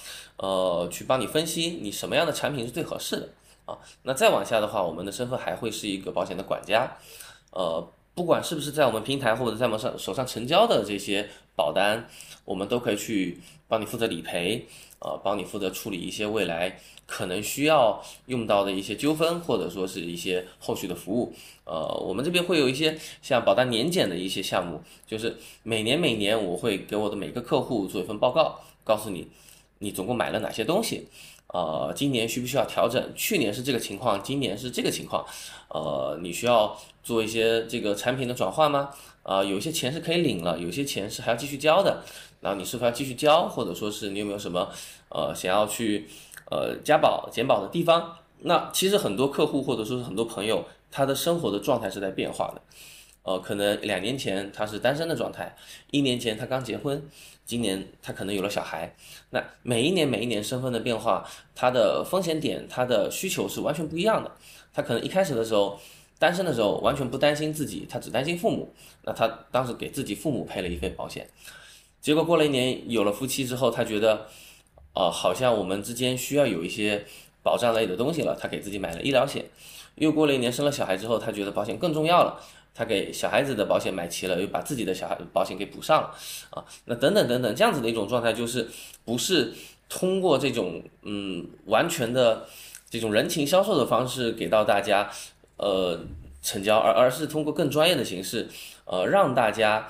[0.43, 3.29] 呃，去帮你分析你什么样的产品是最合适的
[3.65, 3.79] 啊。
[4.03, 6.97] 那再往下的话，我们的身份还会是一个保险的管家，
[7.53, 7.89] 呃。
[8.15, 11.27] 不管是不是在我们平台或者在我们上手上成交的这些
[11.57, 12.07] 保单，
[12.45, 14.67] 我们都可以去帮你负责理赔，
[14.99, 21.33] 呃，帮你负责处理一些未来可能需要用到的一些纠纷，或者说是一些后续的服务。
[21.65, 29.27] 呃，我们这边会有一些像保单年检的一些项目，就是每年每年我会给我的每个客户做一份报告，告诉你
[29.83, 31.09] 你总共买了哪些东西。
[31.49, 33.13] 呃，今年需不需要调整？
[33.15, 35.23] 去年是这个情况，今年是这个情况。
[35.69, 38.89] 呃，你需要做一些这个产品的转换吗？
[39.23, 42.03] 啊，有些钱是可以领了，有些钱是还要继续交的。
[42.41, 44.71] 然后你是否要继续交，或者说是你有没有什么
[45.11, 46.09] 呃想要去
[46.51, 48.17] 呃加保减保的地方？
[48.39, 52.63] 那其实很多客户或者说是很多朋友，他的生活的状态是在变化的。
[53.25, 55.55] 呃，可能两年前他是单身的状态，
[55.91, 57.07] 一年前他刚结婚。
[57.53, 58.97] 今年他可能有了小孩，
[59.29, 61.23] 那每一年每一年身份的变化，
[61.55, 64.33] 他的风险点、他的需求是完全不一样的。
[64.73, 65.79] 他可能一开始的时候，
[66.19, 68.73] 单身的时候完全不担心自己，他只担心父母。
[69.03, 71.29] 那他当时给自己父母配了一份保险，
[72.01, 74.29] 结果过了一年有了夫妻之后，他觉得，
[74.95, 77.05] 呃，好像我们之间需要有一些
[77.43, 79.45] 保障类的东西了，他给自己买了医疗险。
[79.97, 82.41] 又过了一年生了小孩之后，他觉得保险更重要了。
[82.75, 86.15] 他给小孩子的保险买齐了，又把自己的小孩保险给补上了，
[86.51, 88.67] 啊，那等等等等，这样子的一种状态，就是
[89.05, 89.53] 不是
[89.91, 92.47] 通过这种嗯完全的
[92.89, 95.11] 这种人情销售的方式给到大家，
[95.59, 96.01] 呃
[96.41, 98.49] 成交，而而是通过更专业的形式，
[98.87, 99.87] 呃让大家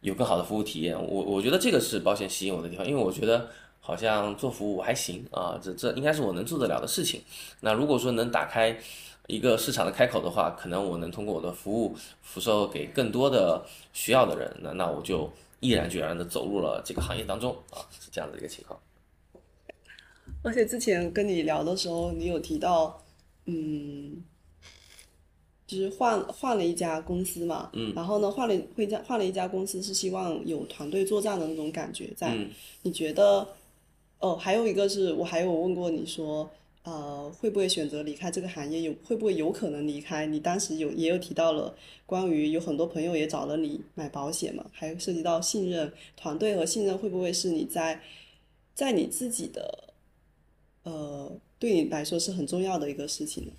[0.00, 1.00] 有更好的服务体验。
[1.00, 3.48] 我我觉得这个是保险吸引我的地方，因为我觉得
[3.80, 7.22] 好像做服务还行啊，这这应该是我能做得了的事情。
[7.60, 8.76] 那如果说能打开。
[9.26, 18.78] 一个市场的开口的话，可能我能通过我的服务辐射给更多的需要的人，那那我就毅然决然的走入了这个行业当中啊，是这样的一个情况。
[20.42, 23.02] 而且之前跟你聊的时候，你有提到，
[23.46, 24.22] 嗯，
[25.66, 32.36] 就是换换了一家公司嘛，嗯，然后呢，换了会家换了一家公司是希望有团队作战的那种感觉在，
[32.82, 33.48] 你觉得？
[34.18, 36.50] 哦，还有一个是我还有问过你说。
[36.84, 38.82] 呃，会不会选择离开这个行业？
[38.82, 40.26] 有会不会有可能离开？
[40.26, 47.98] 你当时有也有提到了关于有很多朋友也找了你买保险嘛，还涉及到信任团队和信任，会不会是你在
[48.74, 49.94] 在你自己的
[50.82, 53.52] 呃对你来说是很重要的一个事情呢？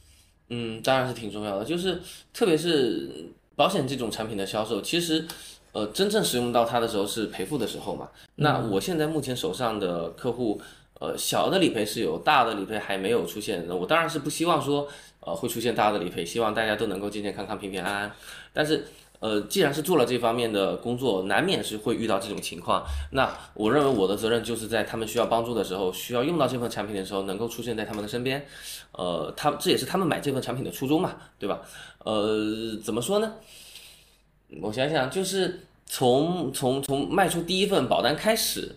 [0.50, 2.00] 嗯，当然是挺重要的，就是
[2.32, 5.26] 特别是保险这种产品的销售，其实
[5.72, 8.12] 呃真正使用到它的时候是赔付的时候嘛。
[8.36, 10.62] 那我现在目前手上的客户。
[10.98, 13.68] 呃，小的理赔是有，大的理赔还没有出现。
[13.68, 14.88] 我当然是不希望说，
[15.20, 18.12] 呃，会出现大的理赔，希望大家都能够健健康康、平平安安。
[18.54, 18.88] 但是，
[19.20, 22.86] 呃，既然是做了这方面的工作，难免是会遇到这种情况。
[23.12, 28.46] 那我认为我的责任就是在他们需要帮助的时候，需要用到这份产品的时候，能够出现在他们的身边。
[28.94, 31.60] 呃，他这也是他们买这份产品的初衷嘛，对吧？
[32.06, 33.34] 呃，怎么说呢？
[34.62, 38.76] 我想想，就是从从从卖出第一份保单开始。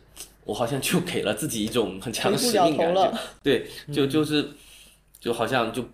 [0.48, 3.12] 我好像就给了自己一种很强的使命感，
[3.44, 4.48] 对，就就是，
[5.20, 5.84] 就好像就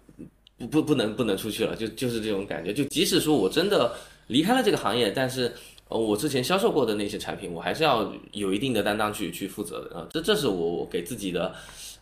[0.59, 2.73] 不不不能不能出去了，就就是这种感觉。
[2.73, 3.93] 就即使说我真的
[4.29, 5.53] 离开了这个行业，但是
[5.89, 10.07] 呃，我之前销售过的那些产品，我还是要有一定的担当去去负责的啊。
[10.13, 11.53] 这这是我我给自己的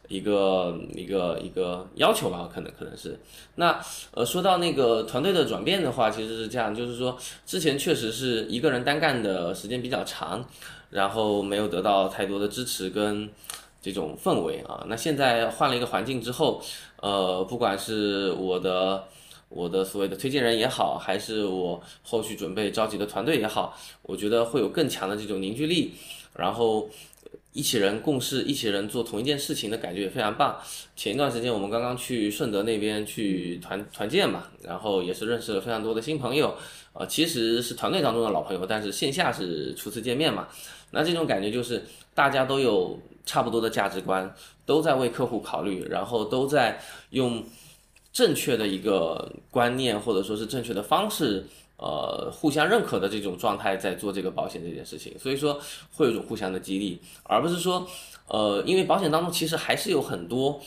[0.09, 3.19] 一个一个一个要求吧，可能可能是。
[3.55, 10.47] 那呃，说到那个团队的转变的话，其实是这样，就是说之前确实是一个人单干的时间比较长。
[10.93, 13.29] 然后没有得到太多的支持跟
[13.81, 16.63] 这种氛围啊，那现在换了一个环境之后，
[17.01, 19.03] 呃，不管是我的
[19.49, 25.95] 我的所谓的推荐人也好，还是我后续准备召集的团队也好，我觉得会有更强的这种凝聚力，
[26.37, 26.89] 然后
[27.53, 30.57] 一起人共事，一起人做同一件事情的感觉也非常棒。
[30.95, 36.55] 前一段时间我们刚刚去顺德那边去团团建嘛，然后也是认识了非常多的新朋友，
[36.93, 40.47] 呃，其实是团队当中的老朋友，但是线下是初次见面嘛。
[40.93, 41.83] 那这种感觉就是
[42.15, 44.33] 大家都有差不多的价值观，
[44.65, 46.81] 都在为客户考虑，然后都在
[47.11, 47.45] 用
[48.13, 51.45] 正确的一个观念或者说是正确的方式，
[51.79, 55.19] 呃，互相认可的这种状态在做这个保险这件事情。
[55.19, 55.59] 所以说
[55.95, 57.87] 会有一种互相的激励，而不是说，
[58.29, 60.61] 呃，因为保险当中其实还是有很多，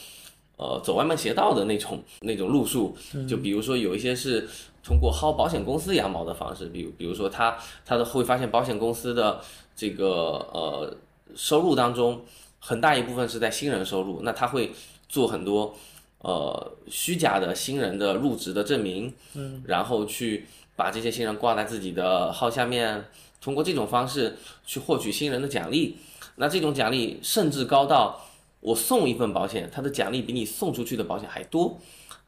[0.58, 2.98] 呃，走歪门邪道的那种那种路数，
[3.28, 4.48] 就比如说有一些是
[4.86, 9.42] 通过薅保险公司羊毛的方式，比如比如说他他的会发现保险公司的。
[9.78, 10.08] 这个
[10.54, 10.96] 呃
[11.36, 12.24] 收入当中
[12.62, 14.72] 很大一部分是在新人收入，那他会
[15.10, 15.76] 做很多
[16.20, 23.04] 呃虚假的新人的入职的证明，嗯，然后去把这些新人挂在自己的号下面，
[23.42, 25.98] 通过这种方式去获取新人的奖励。
[26.38, 28.22] 那这种奖励甚至高到
[28.62, 31.78] 我送一份保险，它的奖励比你送出去的保险还多。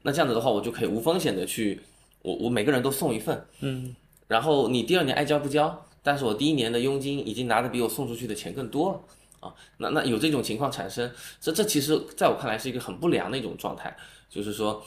[0.02, 1.82] 那这样子的话，我就可以无风险的去，
[2.28, 3.96] 我我每个人都送一份，嗯，
[4.28, 9.00] 然后你第二年爱交不交，但是我第一年的佣金已经拿的比我送出去的钱更多了
[9.40, 9.56] 啊。
[9.78, 11.10] 那那有这种情况产生，
[11.40, 13.96] 这这其实在我看来是一个很不良的一种状态，
[14.30, 14.84] 就是说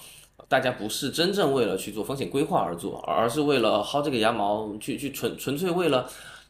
[0.49, 6.07] 大家不是真正为了去做风险规划而做，而是为了薅这个羊毛，去去纯纯粹为了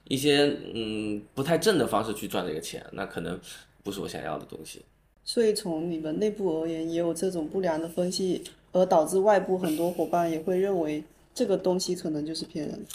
[0.09, 3.38] 一些嗯不太正的方式去赚这个钱，那可能
[3.84, 4.82] 不是我想要的东西。
[5.22, 11.02] 所以从你们内部而言，也有这种不良的分析，而导致外部很多伙伴也会认为
[11.34, 12.86] 这个东西可能就是骗人。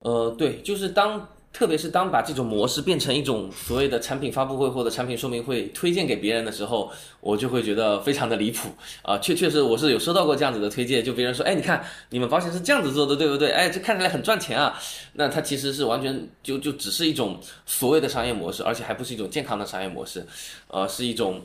[0.00, 6.88] 呃，对，就是当，特别是当把这种模式变成一种所谓的产品发布会或者产品说明会推荐给别人的时候，
[7.20, 8.68] 我就会觉得非常的离谱
[9.02, 9.18] 啊！
[9.18, 13.50] 确确实我是有收到过这样子的推荐，就别人说，哎，你看你们保险是这样子做的，对不对？
[13.50, 14.78] 哎，这看起来很赚钱啊。
[15.14, 20.24] 那它其实是完全就就只是一种所谓的商业模式，而且还不是一种健康的商业模式，
[20.68, 21.42] 呃，是一种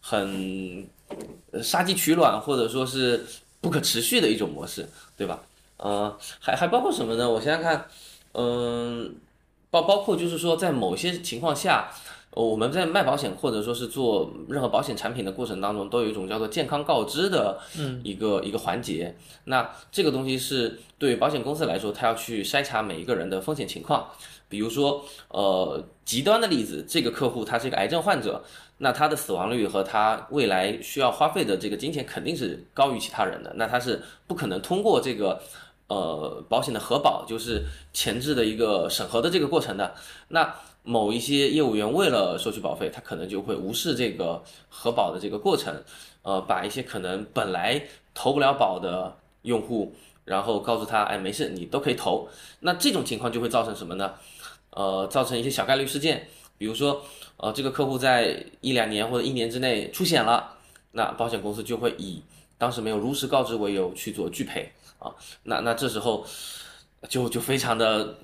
[0.00, 0.86] 很
[1.52, 3.24] 呃杀鸡取卵或者说是
[3.60, 5.40] 不可持续的一种模式，对吧？
[5.76, 7.28] 呃，还还包括什么呢？
[7.28, 7.86] 我想想看，
[8.32, 9.14] 嗯、
[9.70, 11.90] 包包括就是说，在某些情况下，
[12.30, 17.58] 呃我们在卖保险或者说是做任何保险产品的过程当中，都有一种叫做健康告知的
[18.02, 19.16] 一个、一个环节。
[19.44, 24.08] 那这个东西是对于保险公司来说，它要去筛查每一个人的风险情况。
[24.48, 28.44] 比如说，呃，极端的例子，这个客户他是一个癌症患者，
[28.78, 35.40] 那他的死亡率和他未来需要花费的这个金钱肯定是高于其他人的，那他是不可能通过这个
[35.88, 39.94] 呃保险的核保，就是前置的一个审核的这个过程的。
[40.28, 45.74] 那某一些业务员为了收取保费，他可能就会无视这个核保的这个过程，
[46.22, 47.80] 呃，把一些可能本来
[48.12, 49.94] 投不了保的用户，
[50.24, 52.28] 然后告诉他，哎，没事，你都可以投。
[52.60, 54.12] 那这种情况就会造成什么呢？
[54.70, 57.02] 呃，造成一些小概率事件，比如说，
[57.36, 60.56] 呃，这个客户在一两年或者一年之内出险了，
[60.92, 62.22] 那保险公司就会以
[62.56, 65.12] 当时没有如实告知为由去做拒赔啊。
[65.42, 66.24] 那那这时候
[67.08, 68.16] 就就非常的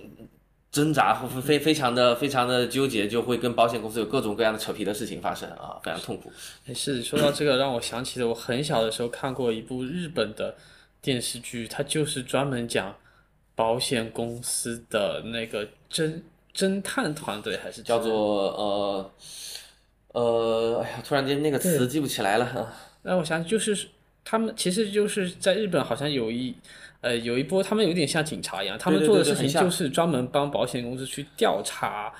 [0.71, 6.31] 挣扎，非非非常的非常的纠结，就会跟保险公司有各种各样的扯皮的事情发生啊，非常痛苦。
[6.73, 10.55] 是说到这个，让我想起了我很小的时候看过一部日本的
[11.03, 12.95] 电视剧，它就是专门讲
[13.57, 16.23] 保险公司的那个真
[16.55, 19.11] 侦探团队，还是叫做呃
[20.13, 22.45] 呃，哎呀，突然间那个词记不起来了。
[22.47, 22.73] 啊
[23.03, 23.89] 那我想就是
[24.25, 26.55] 他们其实就是在日本好像有一
[27.01, 32.13] 呃有一波，他们有点像警察一样，他们做的事情就是专门帮保险公司去调查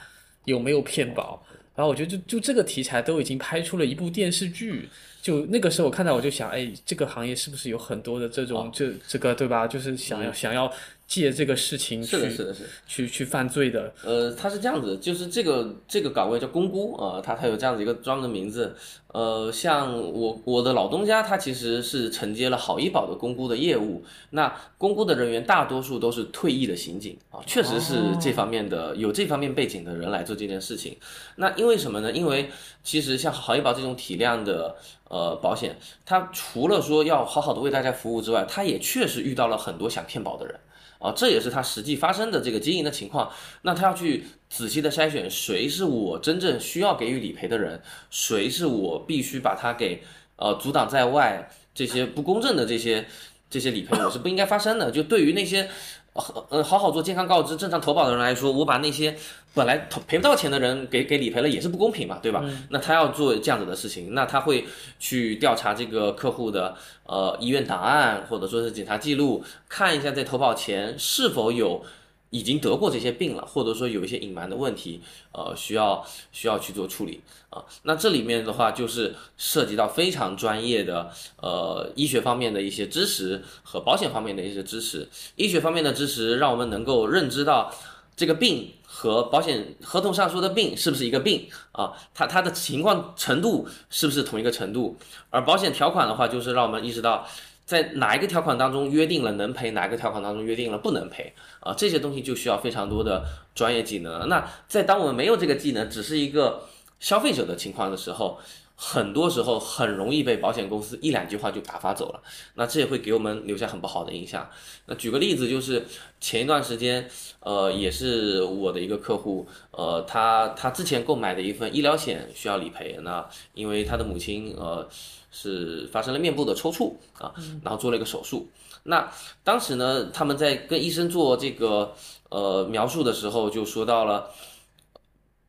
[0.47, 1.43] 有没有骗保。
[1.77, 4.89] 然后我觉得就就这个题材都已经拍出了一部电视剧，
[5.23, 9.67] 就那个时候我看到我就想，哎，这个行业是不是有很多的这种、哦这这个对吧？
[9.67, 10.71] 就是想要、想要
[11.11, 12.63] 借这个事情是的，是的，是。
[12.87, 13.93] 去去犯罪的。
[14.05, 18.77] 呃，他是这样子，就是这个这个岗位叫公估啊、呃，它它有这样子一个专门的名字。
[19.09, 24.05] 呃，像我我的老东家，他其实是承接了好医保的公估的业务。
[24.31, 30.97] 那公估的人员大多数都是退役的刑警啊，确实是这方面的、有这方面背景的人来做这件事情。
[31.35, 32.13] 那因为什么呢？
[32.13, 32.49] 因为
[32.85, 34.77] 其实像好医保这种体量的
[35.09, 40.55] 呃保险，它除了说要好好的为大家服务之外，它也确实遇到了很多想骗保的人。
[41.01, 43.33] 啊，这也是他实际发生的这个经营的情况。
[43.63, 47.81] 那他要去仔细的筛选谁是我真正需要给予理赔的人，
[48.11, 50.03] 谁是我必须把他给
[50.37, 53.07] 呃阻挡在外，这些不公正的这些
[53.49, 54.91] 这些理赔我是不应该发生的。
[54.91, 55.69] 就对于那些
[56.13, 59.17] 呃呃好好做健康告知、正常投保的人来说，我把那些
[59.55, 62.45] 本来赔不到钱的人给给理赔了也是不公平嘛，对吧？
[62.71, 64.65] 那他要做这样子的事情，那他会
[64.99, 71.83] 去调查这个客户的呃医院档案或者说是检查记录，看一下在投保前是否有
[72.31, 75.01] 已经得过这些病了，或者说有一些隐瞒的问题，
[75.33, 77.21] 呃，需要需要去做处理
[77.51, 77.65] 啊。
[77.83, 85.09] 那这里面的话，就是涉及到非常专业的呃医学方面的一些知识和保险方面的一些知识。
[85.35, 87.75] 医学方面的知识让我们能够认知到
[88.15, 91.93] 这个病和保险合同上说的病是不是一个病啊？
[92.15, 94.97] 它它的情况程度是不是同一个程度？
[95.31, 97.27] 而保险条款的话，就是让我们意识到。
[97.71, 101.73] 在哪一个条款当中约定了能赔，哪一个条款当中约定了不能赔啊？
[101.73, 104.29] 这些东西就需要非常多的专业技能。
[104.29, 106.65] 那在当我们没有这个技能，只是一个
[106.99, 108.41] 消费者的情况的时候，
[108.75, 112.21] 很多时候很容易被保险公司一两句话就打发走了。
[112.55, 114.51] 那这也会给我们留下很不好的印象。
[114.87, 115.87] 那举个例子，就是
[116.19, 117.09] 前一段时间，
[117.39, 124.89] 呃，也是我的一个客户，呃，他他之前购买的一份医疗险需要理赔，那因为他的母亲，呃。
[125.31, 128.49] 是发生了面部的抽搐啊，然后做了一个手术。
[128.83, 129.11] 那
[129.45, 131.95] 当时呢，他们在跟医生做这个
[132.31, 134.31] 呃描述的时候，就说到了。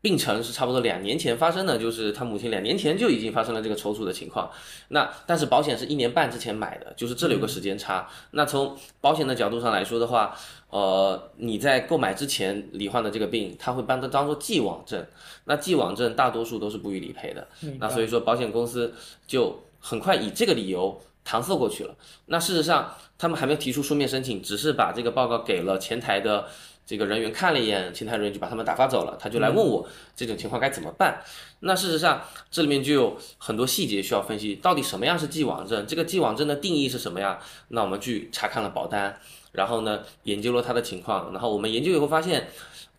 [0.03, 4.49] 病程是差不多两年前发生的，就是他母亲两年前就已经发生了这个抽搐的情况。
[4.87, 8.09] 那但是保险是一年半之前买的，就是这里有个时间差。
[8.31, 10.35] 那从保险的角度上来说的话，
[10.71, 15.05] 呃，你在购买之前罹患的这个病，他会把它当做既往症。
[15.45, 17.47] 那既往症大多数都是不予理赔的。
[17.79, 18.91] 那所以说保险公司
[19.27, 21.93] 就很快以这个理由搪塞过去了。
[22.27, 26.47] 那事实上他们还没有提出书面申请，只是把这个报告给了前台的。
[26.83, 29.15] 这个人员看了一眼，前台人员就把他们打发走了。
[29.17, 31.21] 他就来问我这种情况该怎么办。
[31.61, 35.85] 那事实上这里面就有很多细节需要分析，到底什么样是既往症？
[35.87, 37.39] 这个既往症的定义是什么呀？
[37.69, 39.17] 那我们去查看了保单，
[39.53, 42.49] 然后呢研究了他的情况，然后我们研究以后发现，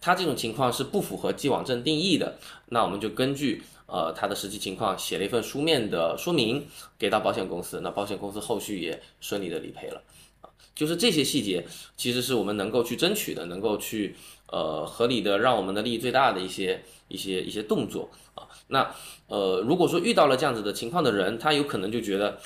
[0.00, 2.38] 他这种情况是不符合既往症定义的。
[2.70, 3.62] 那我们就根据
[3.92, 6.66] 呃他的实际情况写了一份书面的说明
[6.98, 10.02] 给到保险公司，那保险公司后续也顺利的理赔了
[10.40, 10.48] 啊。
[10.74, 11.62] 就是这些细节，
[11.94, 14.16] 其实是我们能够去争取的，能够去
[14.48, 18.48] 呃合理的让我们的利益最大的一些一些一些动作啊。
[18.68, 18.90] 那
[19.26, 22.38] 呃如果说遇到了这样子的情况的人，他有可能就觉得，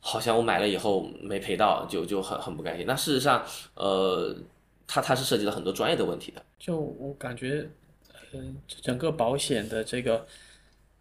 [0.00, 2.84] 好像我买了以后没赔到，就就很很不开心。
[2.84, 4.34] 那事实上，呃，
[4.88, 6.42] 它它是涉及了很多专业的问题的。
[6.58, 7.70] 就我感觉，
[8.32, 10.26] 嗯，整个保险的这个。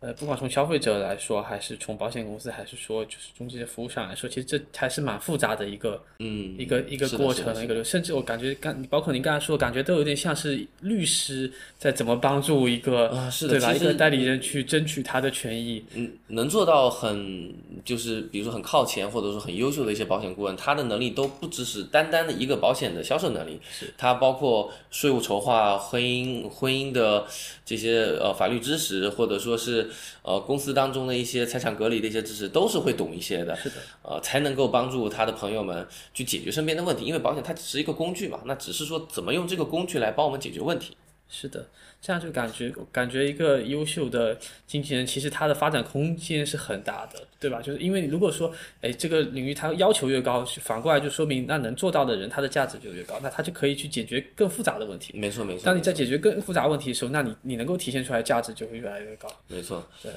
[0.03, 13.73] 呃，不管从消费者来说，还是从保险公司，还是说就是中介服务上来说，其实这还是蛮复杂的一个，嗯，一个一个过程，一个甚至我感觉刚，包括您刚才说，感觉都有点像是律师在怎么帮助一个，啊，是的，对吧？
[13.73, 27.25] 一个代理人去争取他的权益，嗯，能做到很就是比如说很靠前，或者说很优秀的一些保险顾问，他的能力都不只是单单的一个保险的销售能力，是，他包括税务筹划、婚姻婚姻的
[27.63, 29.89] 这些呃法律知识，或者说是。
[30.21, 37.05] 呃，公司当中的一些财产隔离的一些知识都是会懂一些的，是的，呃，才能够帮助他的朋友们去解决身边的问题。
[37.05, 40.95] 因为保险它只是一个工具嘛，那只是说怎么用这个工具来帮我们解决问题。
[41.29, 41.67] 是的。
[42.05, 44.37] 这样就感觉感觉一个优秀的
[44.67, 47.61] 经纪人，其实他的发展空间是很大的，对吧？
[47.61, 55.17] 就是因为如果说，哎，这个领域他要求越高，反过来就说明那能做到的人，他的价值就越高，那他就可以去解决更复杂的问题。
[55.17, 55.63] 没错没错。
[55.63, 59.29] 当你在解决更复杂问题的时候，那你你能够体现出来价值就会越来越高。
[59.47, 59.81] 没错。
[60.01, 60.11] 对。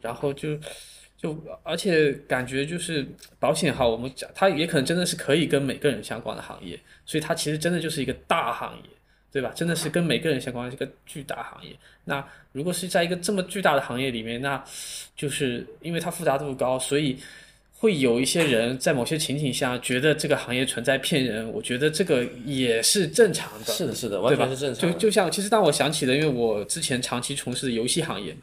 [0.00, 0.56] 然后就
[1.16, 3.04] 就而且感觉就是
[3.40, 8.90] 保险哈，我们讲它也可能真的是可以跟每个人相关的行业，所以它其实真的就是一个大行业。
[9.32, 9.50] 对吧？
[9.56, 11.70] 真的是跟每个人相关的一个巨大行业。
[12.04, 12.22] 那
[12.52, 14.62] 如果是在一个这么巨大的行业里面，那
[15.16, 17.16] 就是因为它复杂度高，所以
[17.72, 21.50] 会有一些人在某些情景下觉得这个行业存在骗人。
[21.50, 23.72] 我觉得这个也是正常的。
[23.72, 24.92] 是的，是的，完全是正常。
[24.92, 28.36] 就就像其实当我想起了，因为我之前长期从事游戏行业。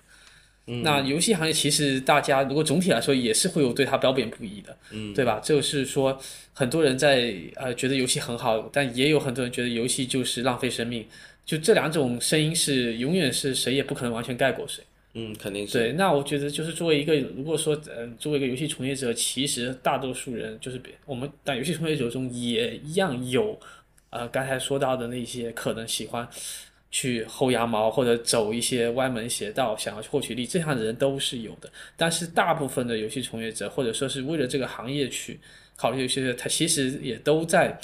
[0.83, 5.39] 那游戏行业其实大家如果总体来说也是会有对它褒贬不一的，嗯，对吧？
[5.39, 6.17] 就是说
[6.53, 11.05] 很多人在呃觉得游戏很好，但也有很多人觉得游戏就是浪费生命。
[11.45, 14.83] 就这两种声音是永远是谁也不可能完全盖过谁。
[15.15, 15.73] 嗯，肯定是。
[15.73, 23.59] 对，那我觉得就是作为一个如果说嗯作为一个游戏从业者，其实大多数人就是我们但游戏从业者中也一样有
[24.11, 26.29] 呃刚才说到的那些可能喜欢。
[26.91, 31.69] 去薅羊毛或者走一些歪门邪道，想要去获取利，这样的人都是有的。
[31.95, 35.39] 但是大部分的游戏从业者，或者说是为了这个行业去
[35.75, 37.79] 考虑一些，他其实也都在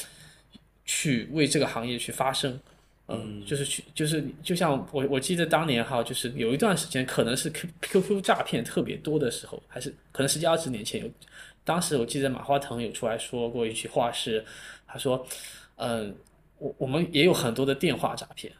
[0.85, 2.59] 去为这个行业去发声。
[3.07, 11.07] 嗯，就是去，就是就像我我记得当年哈，就是有一段时间，可能是 Q Q Q 诈骗特别多的时候，还是可能十几二十年前有。
[11.63, 14.43] 当时我记得马化腾有出来说过一句话是，
[14.87, 15.23] 他说，
[15.75, 16.15] 嗯，
[16.57, 18.51] 我我们也有很多的电话诈骗。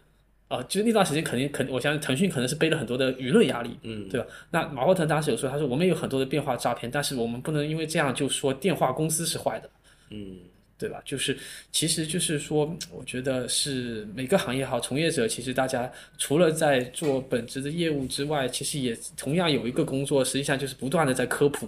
[0.48, 4.28] 啊，就是那段时间肯定肯，我相信腾讯可能是背了很多的舆论压力，嗯，对吧？
[4.52, 9.70] 那马化腾当时有说，他说我们有很多的电话诈骗，但是我们不能因为这样就说电话公司是坏的，
[10.12, 10.38] 嗯，
[10.78, 11.02] 对吧？
[11.04, 11.36] 就是
[11.72, 21.68] 其实就是说，我觉得是每个行业好从业者，其实大家除了在做本职的业务之外，其实也同样有一个工作，实际上就是不断的在科普，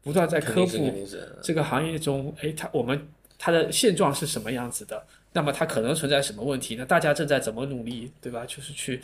[0.00, 0.94] 不断在科普
[1.42, 5.04] 这个行业中，哎，它我们它的现状是什么样子的。
[5.36, 6.76] 那么它可能存在什么问题？
[6.76, 8.46] 那大家正在怎么努力，对吧？
[8.46, 8.98] 就是去，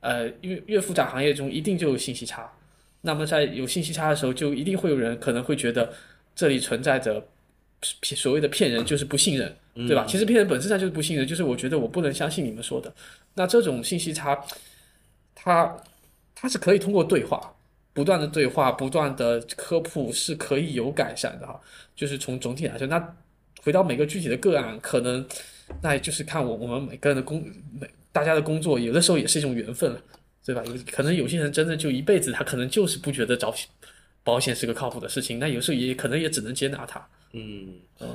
[0.00, 2.50] 呃，因为越复杂行业中一定就有信息差。
[3.02, 5.92] 那么在有信息差的时候，就一定会有人可能会觉得
[6.34, 7.24] 这里存在着
[8.02, 9.54] 所谓的骗人，就是不信任，
[9.86, 10.04] 对吧？
[10.08, 12.92] 其实骗人本质上就是不信任，就是我觉得我不能相信你们说的。
[13.34, 14.36] 那这种信息差，
[15.32, 15.76] 它
[16.34, 17.54] 它是可以通过对话，
[17.92, 21.60] 不断的对话，不断的科普是可以有改善的哈。
[21.94, 23.14] 就是从总体来说，那
[23.62, 25.24] 回到每个具体的个案，可能。
[25.82, 27.44] 那也就是看我我们每个人的工
[27.80, 30.00] 每大家的工作，有的时候也是一种缘分了，
[30.44, 30.62] 对吧？
[30.66, 33.54] 有可能有些人真的就一辈子，他可能就是不觉得找
[34.24, 37.06] 保险是个靠谱的事情，那有时候也可能也只能接纳他。
[37.32, 37.74] 嗯，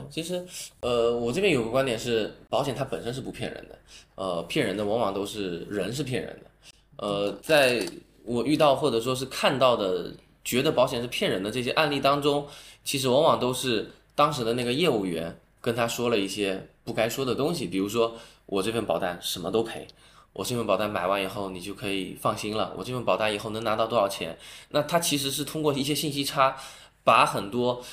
[0.09, 0.43] 其实，
[0.81, 3.79] 呃，我这边有个观点是，保险它本身是不骗人的，
[4.15, 7.85] 呃，骗人的往往都是人是骗人的，呃，在
[8.23, 10.11] 我遇到或者说是看到的
[10.43, 12.47] 觉得保险是骗人的这些案例当中，
[12.83, 18.15] 其实往往都是当时的那个业务员跟他说了一些不该说的东西，比如说
[18.45, 19.87] 我这份保单什么都赔，
[20.33, 24.37] 我这份保单买完以后你就可以放心了，我这份保单以后能拿到多少钱？
[24.69, 26.57] 那他其实是通过一些信息差，
[27.03, 27.83] 把很多。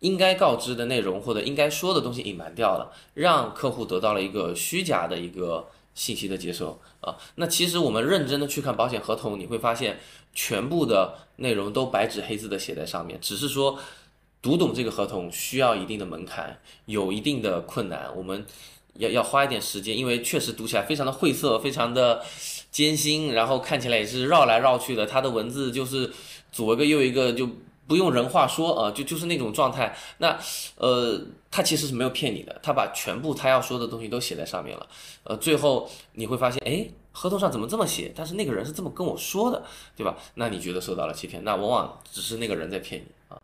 [0.00, 7.16] 应该告知的内容或者应该说的东西隐瞒掉了，让客户得到了一个虚假的一个信息的接收啊。
[7.34, 9.98] 那其实我们认真的去看保险合同，你会发现
[10.32, 13.76] 全部的内容都白纸黑字的写在上面，只是说
[14.40, 18.44] 读懂这个合同需要一定的门槛，有一定的困难，我们
[18.94, 22.22] 要要花一点时间，因为确实读起来非常的晦涩，非常的
[22.70, 26.12] 艰辛，然后看起来也是绕来绕去的，它的文字就是
[26.52, 27.48] 左一个右一个就。
[27.88, 29.96] 不用人话说啊，就就是那种状态。
[30.18, 30.38] 那，
[30.76, 31.18] 呃，
[31.50, 34.86] 他其实是没有骗你的，他把全部他要说的东西都写在上面了。
[35.22, 38.12] 呃，最后你会发现，哎，合同上怎么这么写？
[38.14, 39.64] 但是那个人是这么跟我说的，
[39.96, 40.14] 对吧？
[40.34, 41.42] 那你觉得受到了欺骗？
[41.44, 43.40] 那往往只是那个人在骗你啊。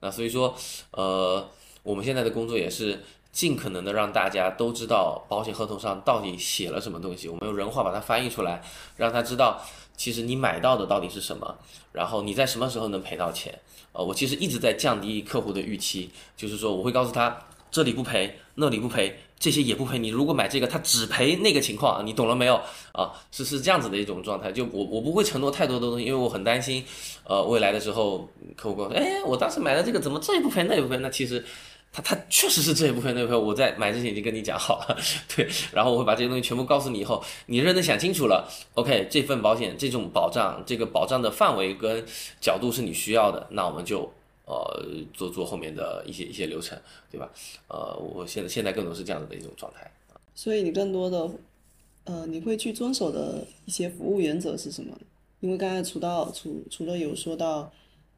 [0.00, 0.54] 那所以说，
[0.92, 1.48] 呃，
[1.82, 8.62] 我们现在的工作也是尽可能的让大家都知道保险合同上到底写了什么东西，我们用人话把它翻译出来，
[8.96, 9.60] 让他知道。
[9.96, 11.58] 其实你买到的到底是什么？
[11.90, 13.58] 然后你在什么时候能赔到钱？
[13.90, 17.36] 呃，我其实一直在降低客户的预期，就是说我会告诉他
[17.68, 19.98] 这里不赔，那里不赔，这些也不赔。
[19.98, 22.60] 你如果买这个，他只赔那个情况，你懂了没有？
[22.92, 24.50] 啊，是是这样子的一种状态。
[24.50, 26.84] 就我我不会承诺太多的东西，因为我很担心，
[27.24, 30.96] 呃，未来的时候客户跟我说，哎，我当时买的这个怎么这也不赔那也不赔？
[30.98, 31.44] 那其实。
[31.90, 34.96] 他他确实是这一部分那部分，我在买之前已经跟你讲好了，
[35.34, 42.04] 对，然后我会把这些东西全部告诉你，以后你认真想清楚了，OK，这份保险这种保障，这个保障的范围跟
[42.42, 44.12] 角度是你需要的，那我们就
[44.48, 44.82] 呃
[45.12, 46.76] 做做后面的一些一些流程，
[47.10, 47.30] 对吧？
[47.68, 49.90] 呃，我现在现在更多是这样子的一种状态。
[50.34, 51.30] 所以你更多的
[52.04, 54.96] 呃你会去遵守的一些服务原则是什么？
[55.40, 57.70] 因为刚才除到除除了有说到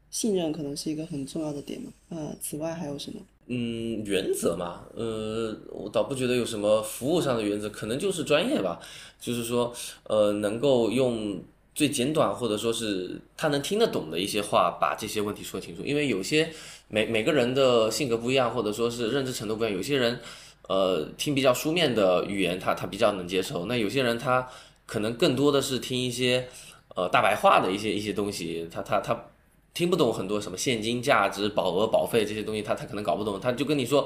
[0.09, 3.19] 信任可能是一个很重要的点嘛，呃，此外还有什么？
[3.47, 8.79] 嗯，原则嘛，呃，我倒不觉得有什么服务上的原则，可能就是专业吧。
[9.19, 9.73] 就是说，
[10.03, 11.43] 呃，能够用
[11.73, 15.83] 最简短或者说是他能听得懂的一些话，把这些问题说清楚。
[15.83, 16.49] 因为有些
[16.87, 19.75] 每每个人的性格不一样，或者说是认知程度不一样。
[19.75, 20.19] 有些人，
[20.67, 23.65] 呃，听比较书面的语言，他他比较能接受。
[23.65, 24.47] 那有些人他
[24.85, 26.47] 可能更多的是听一些
[26.95, 29.25] 呃大白话的一些一些东西，他他他。
[29.73, 34.05] 听不懂很多什么现金价值、保额、保费这些东西，他他可能搞不懂，他就跟你说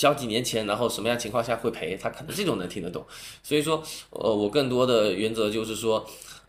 [0.00, 3.04] 交几年钱，然后什么样情况下会赔，他可能这种能听得懂。
[3.42, 6.02] 所以说，呃，我更多的原则就是说，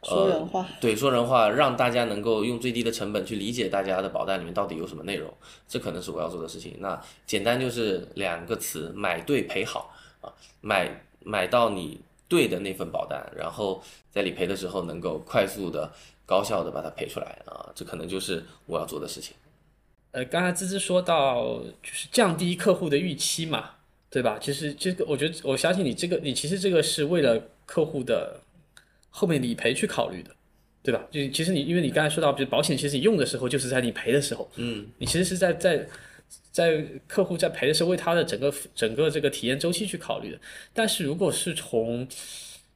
[0.04, 5.30] 说人话，对，说人话，让大家能够用最低的成本去理解大家的保单里面到底有什么内容，
[5.68, 6.78] 这可能是我要做的事情。
[6.80, 10.32] 那简单就是两个词：买对赔好啊，
[10.62, 12.00] 买买到你
[12.30, 15.92] 对的那份保单，然后在理赔的时候能够快速的。
[16.24, 19.36] 高效的把它赔出来啊，这可能就是我要做的事情。
[20.12, 23.72] 呃，刚才芝芝说到就是降低客户的预期嘛，
[24.10, 24.38] 对吧？
[24.42, 28.42] 其实这个我觉得我相信你这个你其实这个是为了客户的
[29.10, 30.30] 后面理赔去考虑的，
[30.84, 31.02] 对吧？
[31.10, 35.88] 就其实你因为你刚才说到，比如保险，其实你用的时候就是在理赔的时候，嗯，你其实是在在
[36.52, 40.40] 在客户在赔的时候为他的整个整个这个体验周期去考虑的。
[40.74, 42.06] 但是如果是从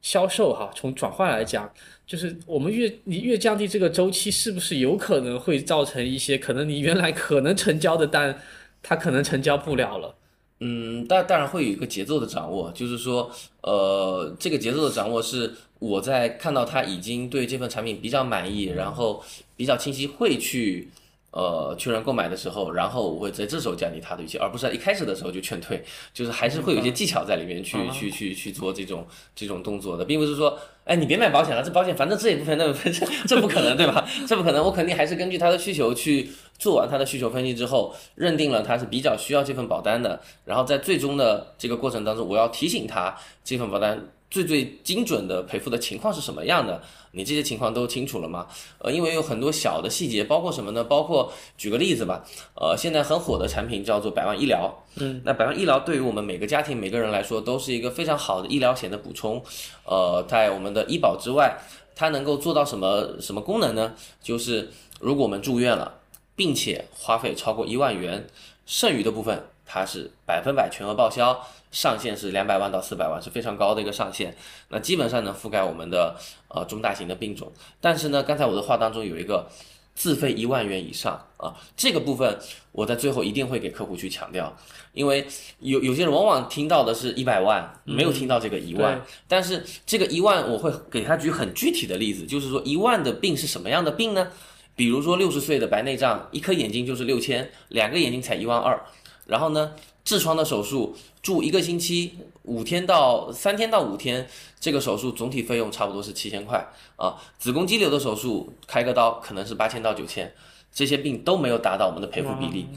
[0.02, 1.70] 销售哈，从转化来讲。
[2.06, 8.40] 就是我们越你越降低这个周期，是不是有可能会造成一些可能你原来可能成交的单，
[8.84, 10.16] 它可能成交不了了？
[10.60, 13.32] 嗯，但当然会有一个节奏的掌握，就是说，
[13.62, 19.24] 呃，这个节奏的掌握是我在看到他已经对这份产品比较满意，然后
[19.56, 20.90] 比较清晰会去。
[21.36, 25.84] 呃，确认购买的时候，然后我会在这时候降低他的预期，而不是在一开始的时候就劝退，
[26.14, 29.06] 就是还是会有一些技巧在里面去去去去做这种
[29.36, 34.08] 这种动作的，并不是说，哎，你别买保险了，这保险反正这一部分那部分，这 这不可能对吧？
[34.26, 43.14] 这不可能，我肯定还是根据他的需求去做完他的需求分析之后，认定了他是比较需要这份保单的，然后在最终的这个过程当中，我要提醒他
[43.44, 44.08] 这份保单。
[44.30, 46.82] 最最精准的赔付的情况是什么样的？
[47.12, 48.46] 你这些情况都清楚了吗？
[48.80, 50.84] 呃，因为有很多小的细节，包括什么呢？
[50.84, 59.42] 包括举个例子吧，呃，现在很火的产品叫做百万医疗，嗯，那百万医疗对于我们每个家庭每个人来说都是一个非常好的医疗险的补充。
[59.86, 61.58] 呃，在我们的医保之外，
[61.96, 63.94] 它能够做到什么什么功能呢？
[64.22, 64.70] 就是
[65.00, 66.00] 如果我们住院了，
[66.36, 68.28] 并且花费超过一万元，
[68.66, 71.48] 剩余的部分它是百分百全额报销。
[71.76, 74.34] 上限是两百万到四百万，是非常高的一个上限。
[74.70, 76.16] 那基本上能覆盖我们的
[76.48, 77.52] 呃中大型的病种。
[77.82, 79.46] 但是呢，刚才我的话当中有一个
[79.94, 82.40] 自费一万元以上啊，这个部分
[82.72, 84.56] 我在最后一定会给客户去强调，
[84.94, 85.28] 因为
[85.60, 94.32] 有有些人往往听到的是一百万，没有听到这个一万，但是这个一万我会给他举很具体的例子，就是说一万的病是什么样的病呢？
[94.78, 98.78] 比如说六十岁的白内障，一颗眼睛就是六千，两个眼睛才一万二，
[99.26, 99.74] 然后呢，
[100.06, 104.28] 痔疮的手术住一个星期，五天到三天到五天，
[104.60, 106.66] 这个手术总体费用差不多是七千块
[106.96, 107.16] 啊。
[107.38, 110.34] 子宫肌瘤的手术开个刀可能是八千到九千，
[110.72, 112.68] 这些病都没有达到我们的赔付比例。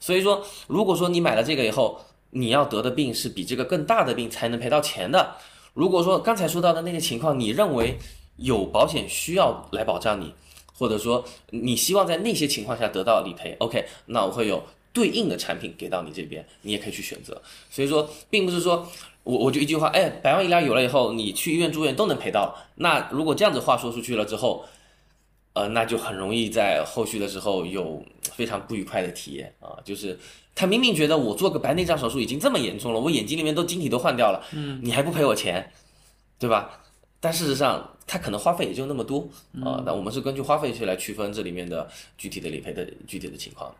[0.00, 2.00] 所以说，如果说你买了这个以后，
[2.30, 5.36] 你要得的病是比这个更大的病才能赔到钱的。
[5.74, 7.98] 如果说刚才说到的那些情况，你认为
[8.36, 10.32] 有保险需要来保障你？
[10.72, 14.62] 或者说你希望在那些情况下得到理赔，OK，那我会有
[14.92, 17.40] 对应的产品给到你这边，你也可以去选择。
[17.70, 18.88] 所以说，并不是说
[19.22, 22.56] 我我就一句话，哎，百万医疗有了以后，你去医院住院都能赔到。
[22.76, 24.64] 那如果这样子话说出去了之后，
[25.52, 29.76] 呃，那就很容易在后续的时候有非常不愉快的体验啊。
[29.84, 30.18] 就是
[30.54, 35.72] 他明明觉得我做个白内障手术已经这么严重了，我眼睛里面都晶体都换掉了，嗯，你还不赔我钱，
[36.38, 36.80] 对吧？
[37.20, 39.28] 但事实上，它可能花费也就那么多
[39.60, 39.82] 啊。
[39.84, 43.74] 那我们是根据花费去来区分这里面的具体的理赔的具体的情况啊。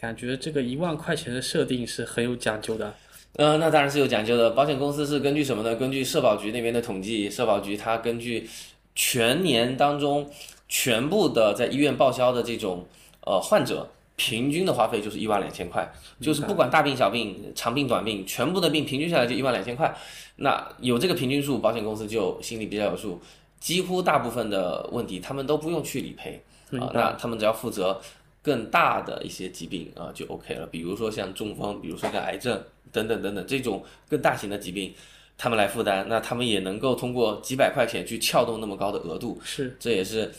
[0.00, 2.94] 感觉这个一万块钱的设定是很有讲究的。
[3.34, 4.50] 呃，那当然是有讲究的。
[4.50, 5.74] 保险公司是根据什么呢？
[5.76, 8.48] 根据社保局那边的统计，社保局它根据
[8.94, 10.30] 全年当中
[10.68, 12.86] 全部的在医院报销的这种
[13.22, 13.88] 呃患者。
[14.18, 15.86] 平均的花费就是一万两千块，
[16.22, 19.94] 就是不管大病小病、长病短病，全部的病平均下来就一万两千块。
[20.36, 23.20] 那有这个平均数，保险公司就心里比较有数。
[23.60, 26.42] 几乎大部分的问题，他们都不用去理赔
[26.80, 28.00] 啊，那他们只要负责
[28.46, 30.64] 更大的一些疾病啊，就 OK 了。
[30.68, 34.94] 比如说像中风，比如说像癌症等等等等这种更大型的疾病，
[35.36, 39.40] 他们来负担，那他们也能够通过几百块钱去撬动那么高的额度。
[39.42, 40.32] 是，这也是。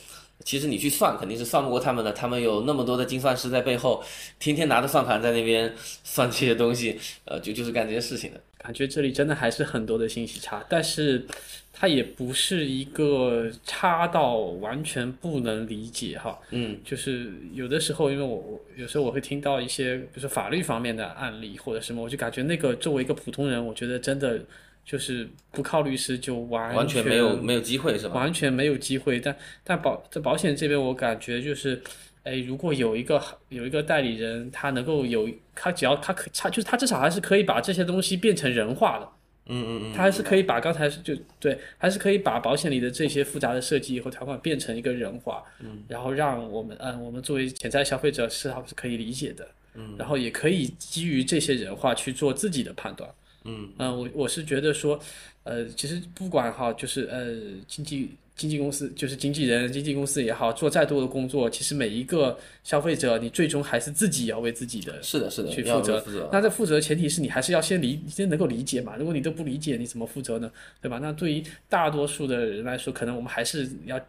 [0.46, 4.02] 其实你去算肯定是算不过他们的，他们有那么多的精算师在背后，
[4.40, 5.74] 天天拿着算盘在那边
[6.06, 8.40] 算这些东西，呃，就就是干这些事情的。
[8.68, 11.26] 感觉这里真的还是很多的信息差，但是
[11.72, 16.38] 它也不是一个差到完全不能理解哈。
[16.52, 24.42] 嗯，就是有的时候，因为我我有时候我会听到一些比如说法律方面的案例或者什么，我就感觉那个作为一个普通人，我觉得真的。
[24.90, 28.14] 就是不靠律师就完完全没有没有机会是吧？
[28.16, 31.82] 完全没有机会，但但保在保险这边，我感觉就是，
[32.28, 39.10] 哎，如果有一个有一个代理人，他能够有他只要他可他就是他至少还是可以把这些东西变成人化的，
[39.46, 53.10] 嗯嗯嗯，他还是可以把刚才就对，还是可以把保险里的这些复杂的设计和条款变成一个人化，嗯，然后让我们嗯我们作为潜在消费者是是可以理解的，嗯，然后也可以基于这些人化去做自己的判断。
[53.46, 55.00] 嗯嗯我我是觉得说，
[55.44, 57.34] 呃，其实不管哈，就是呃，
[57.66, 66.30] 经纪经纪公司，就是经纪人、经纪公司也好，做再多的工作，其实每一个消费者，你最终还是自己要为自己的，是的，是的，去负责。
[66.32, 68.96] 那在负责的前提是你还是要先理，先能够理解嘛。
[68.96, 70.52] 如果你都不理解，你怎么负责呢？
[70.80, 71.00] 对吧？
[71.02, 74.00] 那对于大多数的人来说，可能我们还是要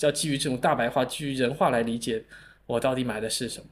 [0.00, 2.24] 要基于这种大白话、基于人话来理解
[2.66, 3.66] 我到底买的是什么。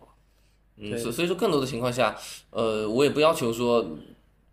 [0.77, 2.17] 嗯，所所以说，更多的情况下，
[2.51, 3.99] 呃，我也不要求说。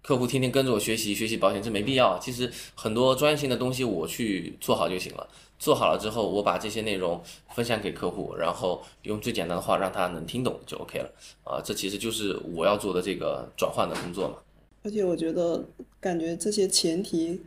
[0.05, 2.19] 客户天天跟着我学习学习保险，这没必要。
[2.19, 5.27] 其实很多专业性的东西我去做好就行了。
[5.57, 7.19] 做好了之后，我把这些内容
[7.55, 11.09] 分享给客户，然后用最简单的话让他能听懂就 OK 了。
[11.43, 14.35] 啊，这其实就是我要做的这个转换的工作嘛。
[14.83, 15.65] 而且我觉得，
[15.99, 17.41] 感觉这些前提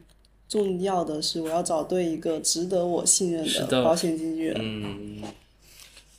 [0.49, 4.57] 重要的是，我要找对一个值得我信任的保险经纪人。
[4.59, 5.23] 嗯，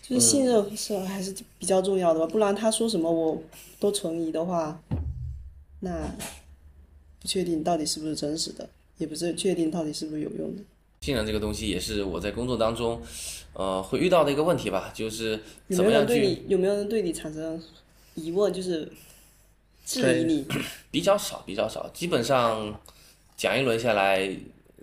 [0.01, 3.41] 就是信任是还是比较重要的吧，不然他说什么我
[3.77, 4.79] 都存疑的话。
[5.82, 6.13] 那
[7.21, 10.61] 不确定到底是不是真实的，也不是确定到底是不是有用的。
[11.01, 13.01] 信任这个东西也是我在工作当中，
[13.53, 17.61] 呃，会遇到的一个问题吧，就是有没有人对你有没有人对你产生
[18.15, 18.91] 疑问，就是
[19.86, 20.45] 质疑你？
[20.91, 22.77] 比较少，比较少，基本上
[23.38, 24.30] 讲一轮下来，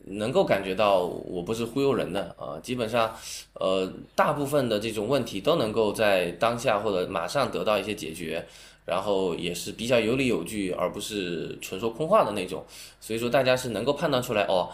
[0.05, 3.15] 能够感觉到我不是忽悠人的啊，基本上，
[3.53, 8.47] 呃，大部分的这种问题都能够在当下或者马上得到一些解决。
[8.87, 12.65] 然后也是比较有理有据，而不是纯说空话的那种，
[13.01, 14.71] 所以说大家是能够判断出来哦，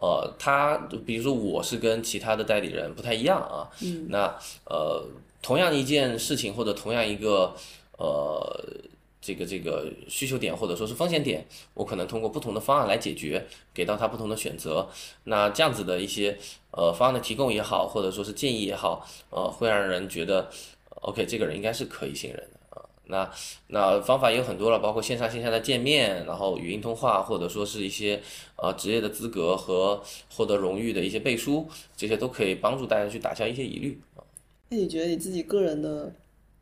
[0.00, 5.02] 呃，他比如说我是跟其他的代理人不太一样啊，嗯，那呃，
[5.40, 7.54] 同样一件事情或者同样一个
[7.96, 8.64] 呃
[9.20, 14.86] 这个这个需求点或者说是风险点，我可能通过不同的方案来解决，给到他不同的选择，
[15.24, 16.36] 那这样子的一些
[16.70, 20.50] 呃方案的提供也好，或者说是建议也好，呃，会让人觉得
[21.00, 22.53] OK，这个人应该是可以信任的。
[23.06, 23.30] 那
[23.68, 28.22] 那方法也有很多了，包括线上线下的见面，然后语音通话，或者说是一些
[28.56, 34.24] 呃职业的资格和获得荣誉的一些背书，这些都可以帮助大家去打消一些疑虑啊。
[34.70, 36.12] 那你觉得你自己个人的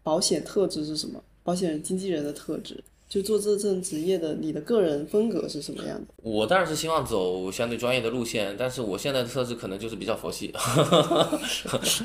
[0.02, 1.22] 保险特质是什么？
[1.44, 2.82] 保险经纪人的特质，
[3.12, 6.06] 就做这份职业的，你的个人风格是什么样的？
[6.22, 10.50] 我当然是希望走相对专业的路线，但是我现在的特质可能就是比较佛系。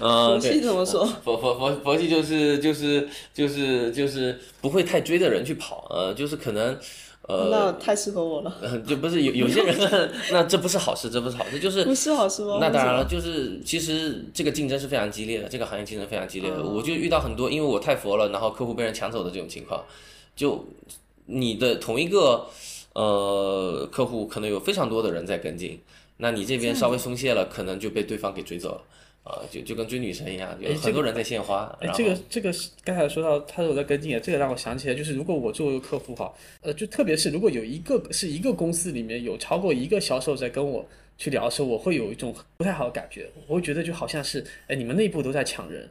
[0.01, 1.05] 呃， 佛系怎么说？
[1.23, 6.77] 佛佛佛佛系就是就是就是就是不会太追着人去跑，呃，就是可能。
[7.21, 8.53] 呃，那太适合我了。
[8.85, 12.57] 就不是有有些人，那这不是好事，这不是好事，就是不是好事吗？
[12.59, 16.61] 那当然了，就是其实这个竞争是非常激烈的，这个行业竞争非常激烈的。
[16.63, 19.83] 我就遇到很多，因为我太佛了，然后客户被人抢走的这种情况。
[20.37, 20.65] 就
[21.25, 22.47] 你的同一个
[22.93, 25.77] 呃客户，可能有非常多的人在跟进，
[26.15, 28.81] 那你这边稍微松懈了，可能就被对方给追走了。
[29.23, 31.65] 啊，就就跟追女神一样，有很多人在献花。
[31.81, 40.85] 哎，这个这个是刚才说到他说我在跟进，这个让我想起来，就是如果我作为客户哈，呃，就特别是如果有一个是一个公司里面有超过一个销售在跟我
[41.17, 45.89] 去聊的时候，我会有一种不太好的感觉，我会觉得就好像是哎，你们内部都在抢人。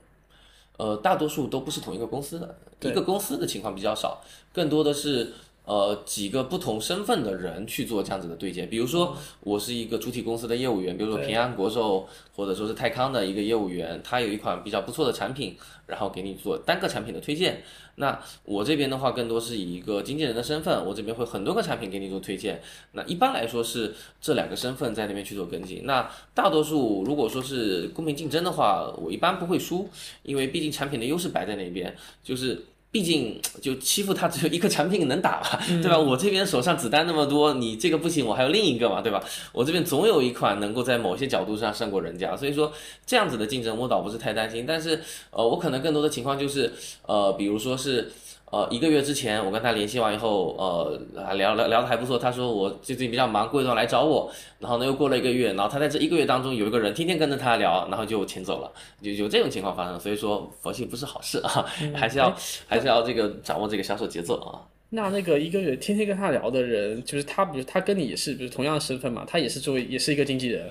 [0.76, 4.22] 呃，大多数都不是同一个公司的，一个公司的情况比较少，
[4.52, 5.32] 更多的是。
[5.66, 12.06] 呃，几个不同身份的人去做这样子的对接，比如说我是一个主体公司的业务员，比如说平安国寿
[12.36, 15.56] 或者说是泰康的一个业务员，他有一款比较不错的产品，
[15.88, 17.64] 然后给你做单个产品的推荐。
[17.96, 22.62] 那我这边的话，更多是以一个经纪人的身份，我这边会很多个产品给你做推荐。
[22.92, 25.82] 那一般来说是这两个身份在那边去做跟进。
[25.84, 29.88] 那大多数如果说是公平竞争的话，我一般不会输，
[30.22, 32.64] 因为毕竟产品的优势摆在那边，就是。
[32.90, 35.98] 毕竟就欺负他只有一个产品能打吧， 对吧？
[35.98, 39.22] 我这边手上子弹那么多，你这个不行，我还有另一个嘛，对吧？
[39.52, 42.72] 我这边总有一款能够在某些角度上胜过人家，所以说
[43.04, 44.64] 这样子的竞争我倒不是太担心。
[44.66, 46.72] 但是呃，我可能更多的情况就是
[47.06, 48.10] 呃，比如说是。
[48.52, 51.00] 呃，一个月之前我跟他联系完以后，呃，
[51.34, 52.16] 聊聊聊的还不错。
[52.16, 54.30] 他说我最近比较忙，过一段来找我。
[54.60, 58.72] 然后呢，又过了一个月，然后他在这一个月当中有一个人天天跟着他聊，然后就请走了，
[59.02, 59.98] 就有这种情况发生。
[59.98, 62.32] 所以说佛系不是好事啊， 还是要
[62.68, 64.62] 还是要这个掌握这个销售节奏啊。
[64.90, 70.70] 那那个一个月天天跟他聊的人，就是他，比如他跟你也是，比如同样的身份嘛，他也是作为也是一个经纪人。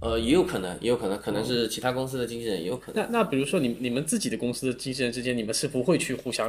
[0.00, 3.02] 呃，也有可能，也有可能，可能是其他公司的经纪人，也有可能。
[3.02, 6.48] 那那比如说你你们自己的公司的经纪人之间，你们是不会去互相。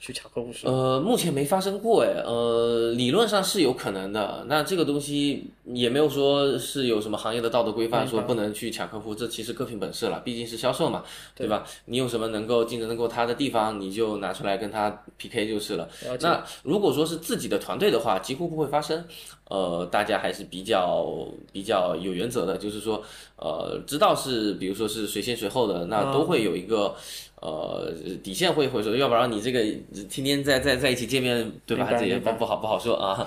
[0.00, 0.66] 去抢客户是？
[0.66, 4.42] 呃，目前没发生过哎，呃，理论上是有可能的。
[4.48, 11.04] 那这个东西也没有说是有什么行业的道德规范说不能去抢客户，这其实各凭本事了，毕竟是销售嘛，
[11.36, 11.64] 对吧？
[11.84, 15.86] 你有什么能够竞争得过他的地方，你就拿出来跟他 PK 就是了。
[16.20, 19.04] 那如果说是自己的团队的话，几乎不会发生。
[19.50, 21.12] 呃，大家还是比较
[21.52, 23.02] 比较有原则的，就是说，
[23.36, 26.94] 呃，知道是比如说是谁先谁后的，那都会有一个。
[27.40, 27.90] 呃，
[28.22, 29.62] 底线会会说，要不然你这个
[30.10, 31.90] 天天在在在一起见面，对吧？
[31.92, 33.26] 这也不不好不好说啊。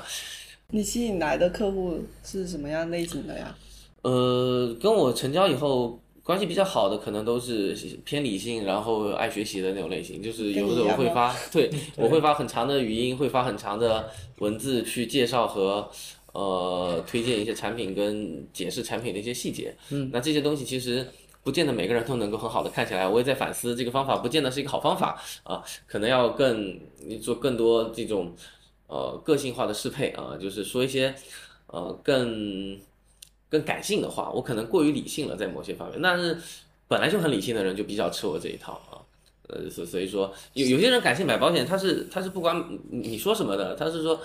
[0.69, 3.55] 你吸引来的客户是什么样类型的呀？
[4.03, 10.21] 呃，跟我成交以后关系比较好的，可能都是偏理性，然后爱学习的那种类型。
[10.21, 15.89] 就是有的时候会发， 对 我会发很长的语音，会发很长的文字去介绍和
[16.33, 19.75] 呃推荐一些产品跟解释产品的一些细节。
[19.89, 21.03] 嗯，那这些东西其实。
[21.43, 28.33] 不见得每个人都能够很好的看起来，我也在反思这个方法，不见得是一个好方法啊，可能要更你做更多这种
[28.87, 31.13] 呃个性化的适配啊，就是说一些
[31.67, 32.79] 呃更
[33.49, 36.37] 更感性的话，我可能过于理性了在某些方面，但是
[36.87, 39.03] 本来就很理性的人就比较吃我这一套啊，
[39.49, 44.17] 呃所所以说有有些人感性买保险，他是他是不管你说什么的，他是说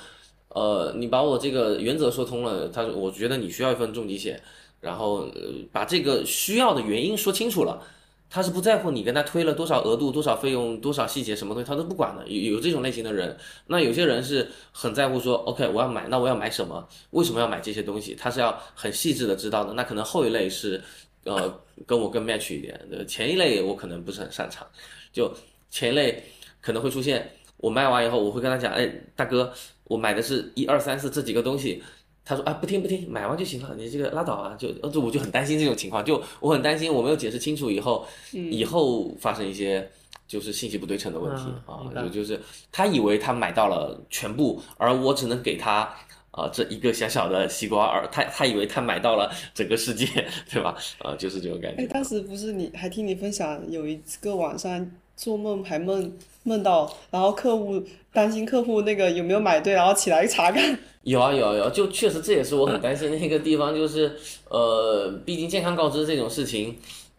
[0.51, 4.41] 呃你把我这个原则说通了，他说我觉得你需要一份重疾险。
[4.81, 7.83] 然后呃，把这个需要的原因说清楚了，
[8.31, 12.26] 他是不在乎你跟他推了多少额度、多少费用、多少细节什么东西，他都不管的。
[12.29, 16.87] 有有这种类型的人，那有些人是很在乎说，OK，我要买，那我要买什么？
[17.11, 18.14] 为什么要买这些东西？
[18.14, 19.72] 他是要很细致的知道的。
[19.72, 20.81] 那可能后一类是，
[21.24, 21.53] 呃，
[21.87, 22.79] 跟我更 match 一点。
[23.09, 24.66] 前一类我可能不是很擅长，
[25.12, 25.33] 就
[25.70, 26.22] 前一类
[26.61, 29.53] 可能会出现，我卖完以后，我会跟他讲，哎，大哥，
[29.85, 31.83] 我买的是一二三四这几个东西。
[32.29, 39.91] 他说啊，不听不听，买完就行了，你这个拉倒啊，就呃，我就很担心这种情况，就我很担心我没有解释清楚以后，以后发生一些
[40.26, 42.39] 就是信息不对称的问题啊，就就是
[42.70, 45.91] 他以为他买到了全部，而我只能给他
[46.31, 50.07] 啊这一个小小的西瓜，而他他以为他买到了整个世界，
[50.53, 50.76] 对吧？
[50.99, 51.83] 啊，就是这种感觉。
[51.83, 56.12] 哎，当时不是你还听你分享，有一个晚上做梦还梦
[56.45, 60.79] 梦到，然后客户担心客户那个有没有买对，然后起来查看。
[61.03, 64.12] 有啊有啊有，就确实这也是我很担心的一个地方，就是
[64.49, 66.77] 呃，毕竟健康告知这种事情，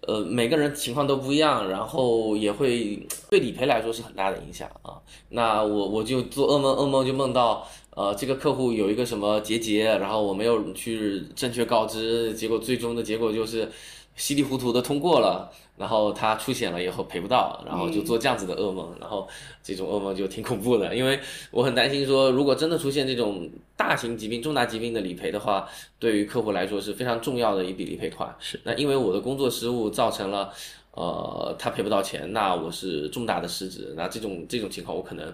[0.07, 4.95] 呃，每个人情况都不一样，然后也会对理赔来说是很大的影响啊。
[5.29, 13.69] 那我我就做噩梦，噩梦就梦到呃，这个客户有一个什么结节，然后我没有去正确告知，结果最终的结果就是。
[14.15, 19.25] 稀里糊涂的通过了，然后他出险了以后赔不到，然后就做这样子的噩梦，然后
[19.63, 21.17] 这种噩梦就挺恐怖的，因为
[21.49, 25.65] 我很担心说，如果真的出现这种大型疾病、重大疾病的理赔的话，
[25.97, 28.35] 对于客户来说是非常重要的一笔理赔款。
[28.39, 30.51] 是，那因为我的工作失误造成了，
[30.91, 35.33] 呃，他赔不到钱，那我是重大的失职，那这种这种情况我可能。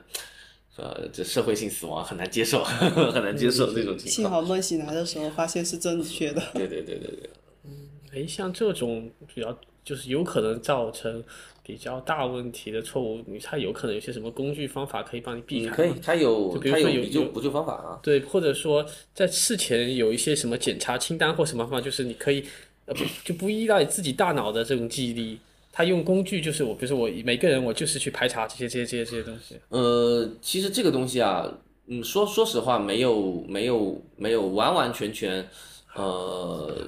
[0.77, 2.61] 呃，这社会性死亡很难接受，
[3.13, 4.09] 很难接受这种情况。
[4.09, 6.43] 幸好梦醒来的时候发现是正确的。
[6.53, 7.29] 对对对对对。
[7.63, 7.71] 嗯
[8.13, 11.23] 哎，像这种比较就是有可能造成
[11.63, 15.75] 比较大问题的错误，你它有可能有些什么工具方法可以帮你避开？
[15.75, 17.99] 可以，它有，比如说有补救补救方法啊。
[18.03, 22.43] 对，或者说在事前有一些什么检查清单或什么方法，就是你可以
[22.85, 25.39] 呃不就不依赖自己大脑的这种记忆力。
[25.77, 29.55] 他用工具就是我，比如说我每个人我就是去排查这些这些这些这些东西。
[29.67, 31.45] 呃，其实这个东西啊，
[31.87, 35.45] 嗯，说说实话，没有没有没有完完全全，
[35.93, 36.87] 呃，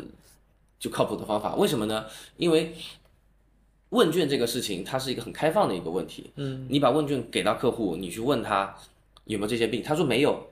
[0.80, 1.56] 就靠谱的方法。
[1.56, 2.06] 为什么呢？
[2.38, 2.76] 因为
[3.90, 6.32] 问卷这个事情，它是一个很开放的一个问题。
[6.36, 8.76] 嗯，你把问卷给到客户，你去问他
[9.26, 10.48] 有没有这些病，他说没有，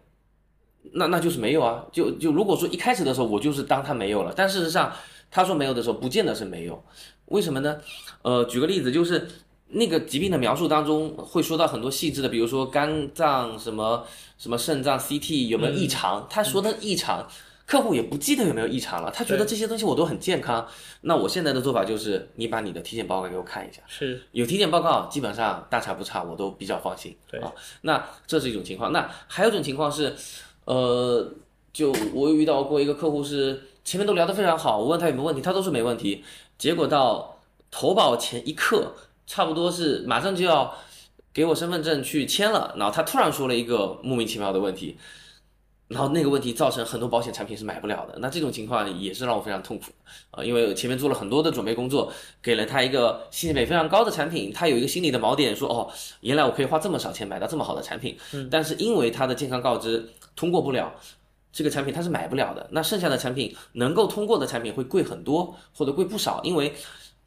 [0.93, 1.85] 那那就是没有啊。
[1.91, 4.93] 就就如果说一开始的时候我就是当他没有了，但事实上
[5.29, 6.81] 他说没有的时候，不见得是没有。
[7.25, 7.81] 为什么呢？
[8.21, 9.27] 呃，举个例子，就是
[9.67, 14.05] 那个疾病的描述当中会说到很多细致的，比如说肝脏什么
[14.37, 17.27] 什么肾脏 CT 有没有异常，他说的异常，
[17.65, 20.67] 客户也不记得有没有异常了，他觉得这些东西我都很健康。
[21.01, 27.17] 那我现在的做法就是，你把你的体检报告给我看一下，是有体检报告，基本上大差不差，我都比较放心。
[27.29, 27.51] 对啊，
[27.81, 28.91] 那这是一种情况。
[28.91, 30.15] 那还有一种情况是，
[30.65, 31.27] 呃，
[31.73, 36.23] 就我有遇到过一个客户是前面都聊得非常好，我问他有没有问题，他都说没问题。
[36.57, 37.39] 结果到
[37.71, 38.93] 投保前一刻，
[39.25, 40.71] 差不多是马上就要
[41.33, 44.97] 给我身份证去签了，然后他突然说了一个莫名其妙的问题，
[45.87, 48.17] 然后那个问题造成很多保险产品是买不了的。
[48.19, 49.85] 那这种情况也是让我非常痛苦
[50.31, 52.11] 啊，因为前面做了很多的准备工作，
[52.41, 58.17] 给了他一个性价比非常高的产品，他有一个心理的锚点，说哦，原来我可以花这么少钱买到这么好的产品，
[58.49, 60.93] 但是因为他的健康告知通过不了。
[61.51, 66.73] 这个产品他是买不了的，那剩下的产品能够通过的产品会贵很多或者贵不少，因为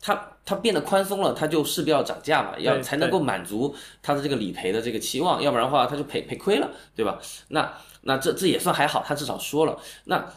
[0.03, 7.19] 它它变得宽松了，它就势必要涨价嘛，要才能够满足它的这个理赔的这个期望，要不然的话它就赔赔亏了，对吧？
[7.49, 7.73] 那
[8.03, 9.79] 那这这也算还好，他至少说了。
[10.05, 10.33] 那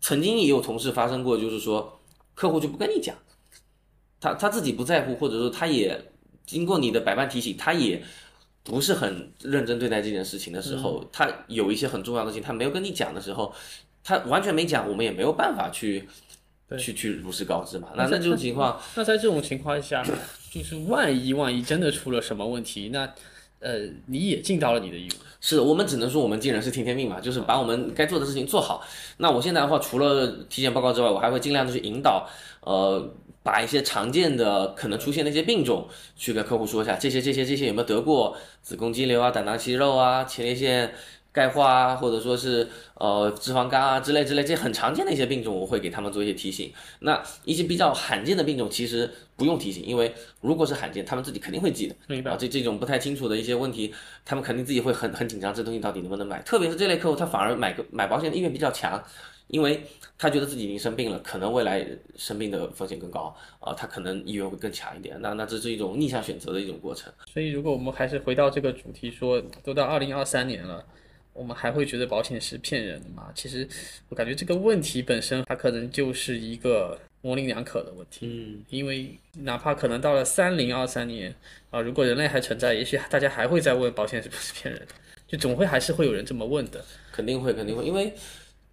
[0.00, 2.00] 曾经也有同事发生过，就是说
[2.34, 3.16] 客户就不跟你讲，
[4.20, 6.00] 他他自己不在乎，或者说他也
[6.44, 8.02] 经过你的百般提醒，他也。
[8.66, 13.54] 不是很认真对待这件事情的时候，他有一些很重要的事情，他没有跟你讲的时候，
[14.02, 16.08] 他完全没讲，我们也没有办法去，
[16.78, 17.90] 去去如实告知嘛。
[17.94, 20.02] 那那这种情况，那在这种情况下，
[20.50, 23.06] 就是万一万一真的出了什么问题，那
[23.58, 25.14] 呃你也尽到了你的义务。
[25.44, 28.82] 是我们只能说我们尽人事听天命嘛，就是把我们该做的事情做好。
[29.18, 32.26] 那我现在的话，除了体检报告之外，我还会尽量的去引导，
[32.62, 33.14] 呃。
[33.44, 35.86] 把一些常见的可能出现的一些病种
[36.16, 40.94] 去跟客户说一下，这些这些这些有没有得过子宫肌瘤啊、胆囊息肉啊、前列腺
[41.34, 46.72] 钙化啊，或者说是呃脂肪肝啊之类之类，这些很常见的一些病种，我会给他们做一些提醒。
[47.00, 51.96] 那一些比较罕见的病种，其实不用提醒，因为如果是罕见，他们自己肯定会记得。
[52.06, 52.30] 明白。
[52.30, 53.92] 啊这这种不太清楚的一些问题，
[54.24, 56.40] 他们肯定自己会很很紧张，这东西到底能不能买？
[56.42, 59.02] 特别是这类客户，他反而买个买保险的意愿比较强。
[59.48, 59.84] 因为
[60.16, 65.20] 他觉得自己已经生病了，可能未来生病的风险更高啊，他可能意愿会更强一点。
[65.20, 67.12] 那那这是一种逆向选择的一种过程。
[67.30, 70.82] 所以，如果我们还是回到这个主题，说都到二零二三年了，
[71.34, 73.30] 我们还会觉得保险是骗人的吗？
[73.34, 73.68] 其实，
[74.08, 78.26] 我感觉这个问题本身它可能就是一个模棱两可的问题。
[78.26, 79.10] 嗯，因为
[79.40, 81.34] 哪怕可能到了三零二三年
[81.70, 84.94] 啊，如果人类还存在，也许大家还会再问保险是不是骗人的，
[85.26, 86.82] 就总会还是会有人这么问的。
[87.12, 88.14] 肯定会，肯定会，因为。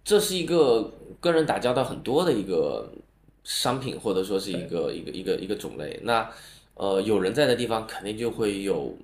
[0.04, 2.92] 这是一个跟人打交道很多的一个
[3.44, 5.96] 商品，或者说是一个一个一个一个种类。
[6.02, 6.28] 那
[6.74, 8.98] 呃，有人在的地方，肯定就会有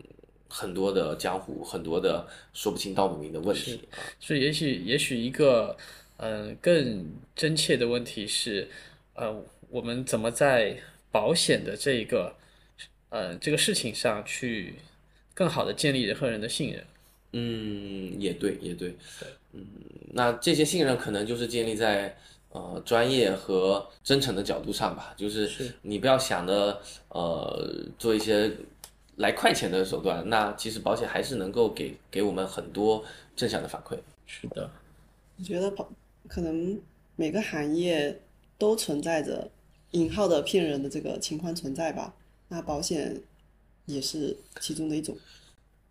[0.48, 3.98] 很多的江湖，很多的说不清道不明的问题啊。
[4.18, 5.76] 所以，也许也许一个
[6.16, 8.68] 嗯更真切的问题是，
[9.14, 10.76] 呃，我们怎么在
[11.10, 12.34] 保险的这一个
[13.10, 14.74] 呃这个事情上去
[15.34, 16.84] 更好的建立人和人的信任？
[17.32, 18.96] 嗯，也对，也对。
[19.52, 19.64] 嗯，
[20.12, 22.16] 那这些信任可能就是建立在
[22.50, 25.14] 呃专业和真诚的角度上吧。
[25.16, 26.80] 就是你不要想着
[27.10, 28.50] 呃做一些
[29.18, 33.04] 来快钱的手段，那其实保险还是能够给给我们很多
[33.36, 33.96] 正向的反馈。
[34.26, 34.68] 是的，
[35.38, 35.88] 我觉得保
[36.26, 36.80] 可能
[37.16, 38.20] 每个行业
[38.56, 39.50] 都存在着
[39.92, 42.14] 引号的骗人的这个情况存在吧。
[42.48, 43.20] 那保险
[43.86, 45.16] 也是其中的一种。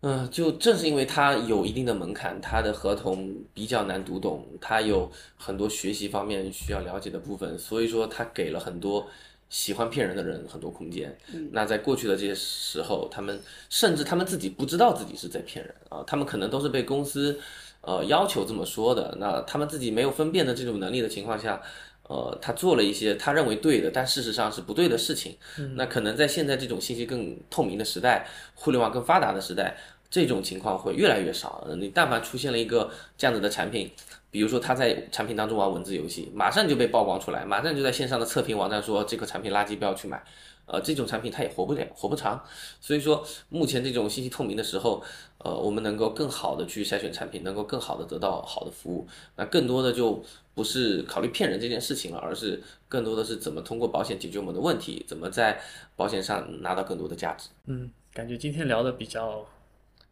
[0.00, 9.08] 嗯，就正是因为它有一定的门槛，它的合同比较难读懂，它有很多学习方面需要了解的部分，所以说它给了很多
[9.50, 11.16] 喜欢骗人的人很多空间。
[11.52, 13.40] 那在过去的这些时候，他们
[13.70, 17.38] 甚至他们自己不知道自己是在骗人啊，他们可能都是被公司
[17.80, 19.16] 呃要求这么说的。
[19.18, 21.60] 那他们自己没有分辨的这种能力的情况下，
[22.02, 25.36] 呃，他做了一些他认为对的，但事实上是不对的事情。
[25.74, 29.76] 那可能在现在这种信息更透明的时代，互联网更发达的时代，
[30.10, 31.66] 这种情况会越来越少。
[31.78, 33.90] 你但凡出现了一个这样子的产品。
[34.30, 40.22] 比如说他在产品当中玩文字游戏，马上就被曝光出来，马上就在线上的测评网站说这个产品垃圾，不要去买。
[40.70, 42.44] 呃，这种产品它也活不了，活不长。
[42.78, 45.02] 所以说，目前这种信息透明的时候，
[45.38, 49.08] 呃，我们能够更好的去筛选产品，能够更好的得到好的服务。
[49.36, 50.22] 那更多的就
[50.54, 55.58] 不是考虑骗人这件事情了，而是更多的是怎么通过保险解决我们的问题，怎么在
[55.96, 57.48] 保险上拿到更多的价值。
[57.64, 59.42] 嗯，感觉今天聊的比较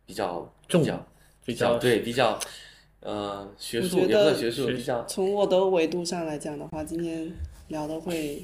[0.07, 1.07] 比较重要，
[1.45, 2.41] 比较对比较。
[3.07, 5.07] 呃，学术也算学术比较。
[5.07, 7.33] 从我的维度上来讲的话，今天
[7.69, 8.43] 聊的会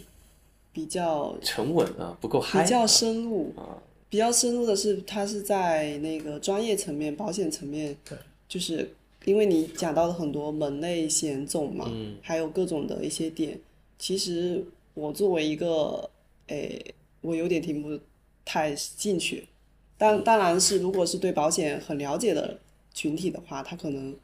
[0.73, 3.83] 比较沉稳啊，不够嗨比较深入啊。
[4.09, 8.89] 比较深入的是，它是在那个专业层面、保险层面，对，就是
[9.25, 13.59] 因为你讲到了很多门类险种嘛，嗯，还有各种的一些点。
[13.99, 16.09] 其实我作为一个，
[16.47, 17.99] 诶，我有点听不
[18.45, 19.49] 太进去。
[19.99, 22.61] 当当然是，如果是对保险很了解的
[22.95, 24.15] 群体的话，他可能。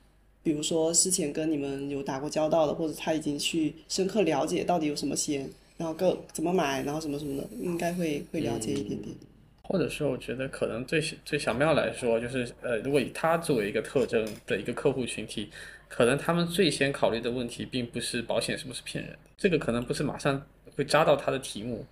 [0.43, 9.15] 比如说之前跟你们有打过交道的，或者他已经去深刻了解到底有什么险，然后各怎么买，然后什么什么的，应该会会了解一点点。
[9.63, 15.51] 或者说，我觉得可能对对小妙来说，就是呃，如果以他作为一个特征的一个客户群体，
[15.89, 20.43] 可能他们最先考虑的问题，并不是保险是不是骗人，这个可能不是马上
[20.75, 21.85] 会扎到他的题目。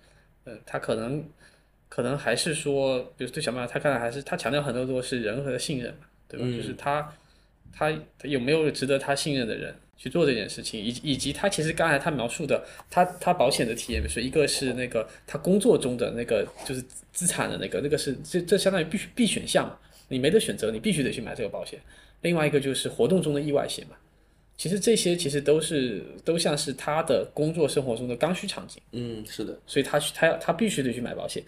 [0.45, 1.23] 呃，他可能
[1.87, 6.45] 可能还是说，比如对小妙，他看来还是他强调很多都是人和信任嘛，对吧？
[6.47, 7.13] 就是他。
[7.73, 19.75] 他他有没有值得他信任的人去做这件事情，以以及他其实刚才他描述的他他保险的体验，比如说一个是那个他工作中的那个就是资产的那个那个是这这相当于必须必选项，
[20.07, 21.79] 你没得选择，你必须得去买这个保险。
[22.21, 23.95] 另外一个就是活动中的意外险嘛，
[24.57, 28.81] 其实这些其实都是都像是他的工作生活中的刚需场景。
[28.91, 31.43] 嗯，是的，所以他去他要他必须得去买保险。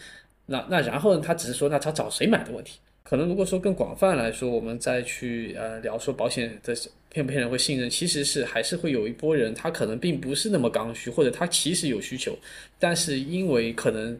[0.45, 2.79] 那那然后呢，他只是说那他找谁买的问题。
[3.03, 6.75] 可能如果说更广泛来说，我们再去呃聊说保险的
[7.09, 12.37] 骗不骗人会信任，其实是还是会有一波人，他可能并不是那么刚需，或者他其实有需求，
[12.77, 14.19] 但是因为可能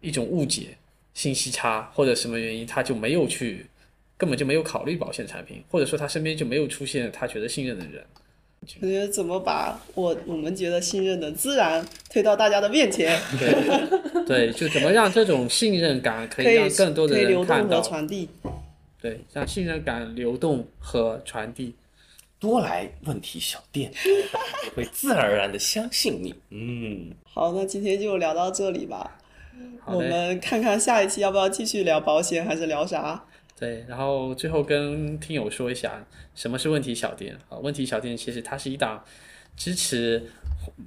[0.00, 0.68] 一种误解、
[1.12, 3.66] 信息差或者什么原因，他就没有去，
[4.16, 8.02] 根本就没有考虑保险产品，或者说他身边就没有出现他觉得信任的人。
[8.82, 13.18] 我觉得怎么把我我们觉得信任的自然推到大家的面前？
[13.38, 18.28] 对，对，就怎么让这种信任感可以让更多的人看到传递？
[19.00, 21.74] 对，让信任感流动和传递。
[22.38, 23.90] 多来问题小店，
[24.74, 26.34] 会自然而然的相信你。
[26.50, 29.18] 嗯，好，那今天就聊到这里吧。
[29.86, 33.24] 我们看看下一期要不要继续聊保险，还是聊啥？
[33.58, 36.04] 对，然后最后跟听友说一下，
[36.34, 37.56] 什么是问题小店啊？
[37.56, 39.02] 问题小店其实它是一档
[39.56, 40.22] 支持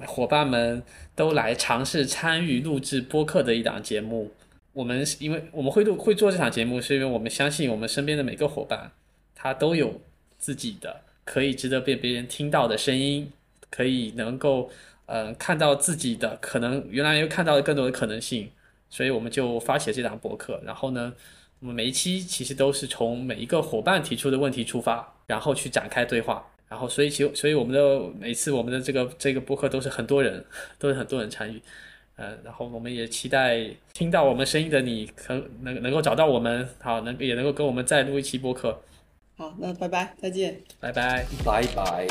[0.05, 0.83] 伙伴们
[1.15, 4.31] 都来尝试参与录制播客的一档节目。
[4.73, 8.91] 我们是因为我们会录会做这场节目，是因为我们相信我们身边的每个伙伴，
[9.33, 9.99] 他都有
[10.37, 13.31] 自己的可以值得被别人听到的声音，
[13.71, 14.69] 可以能够
[15.07, 18.51] 嗯看到自己的可能原来又看到了更多的可能性，
[18.91, 20.61] 所以我们就发起了这档播客。
[20.63, 21.15] 然后呢？
[21.59, 30.43] 我们每一期其实都是从每一个伙伴提出的问题出发，然后去展开对话，然后所以其所以我们的每次我们的这个这个播客都是很多人，
[30.79, 31.61] 都是很多人参与，
[32.15, 38.81] 呃，然后我们也期待听到我们声音的你，可能能够找到我们，好，能也能够跟我们再录一期播客。
[39.35, 42.07] 好，那拜拜，再见，拜拜，拜拜。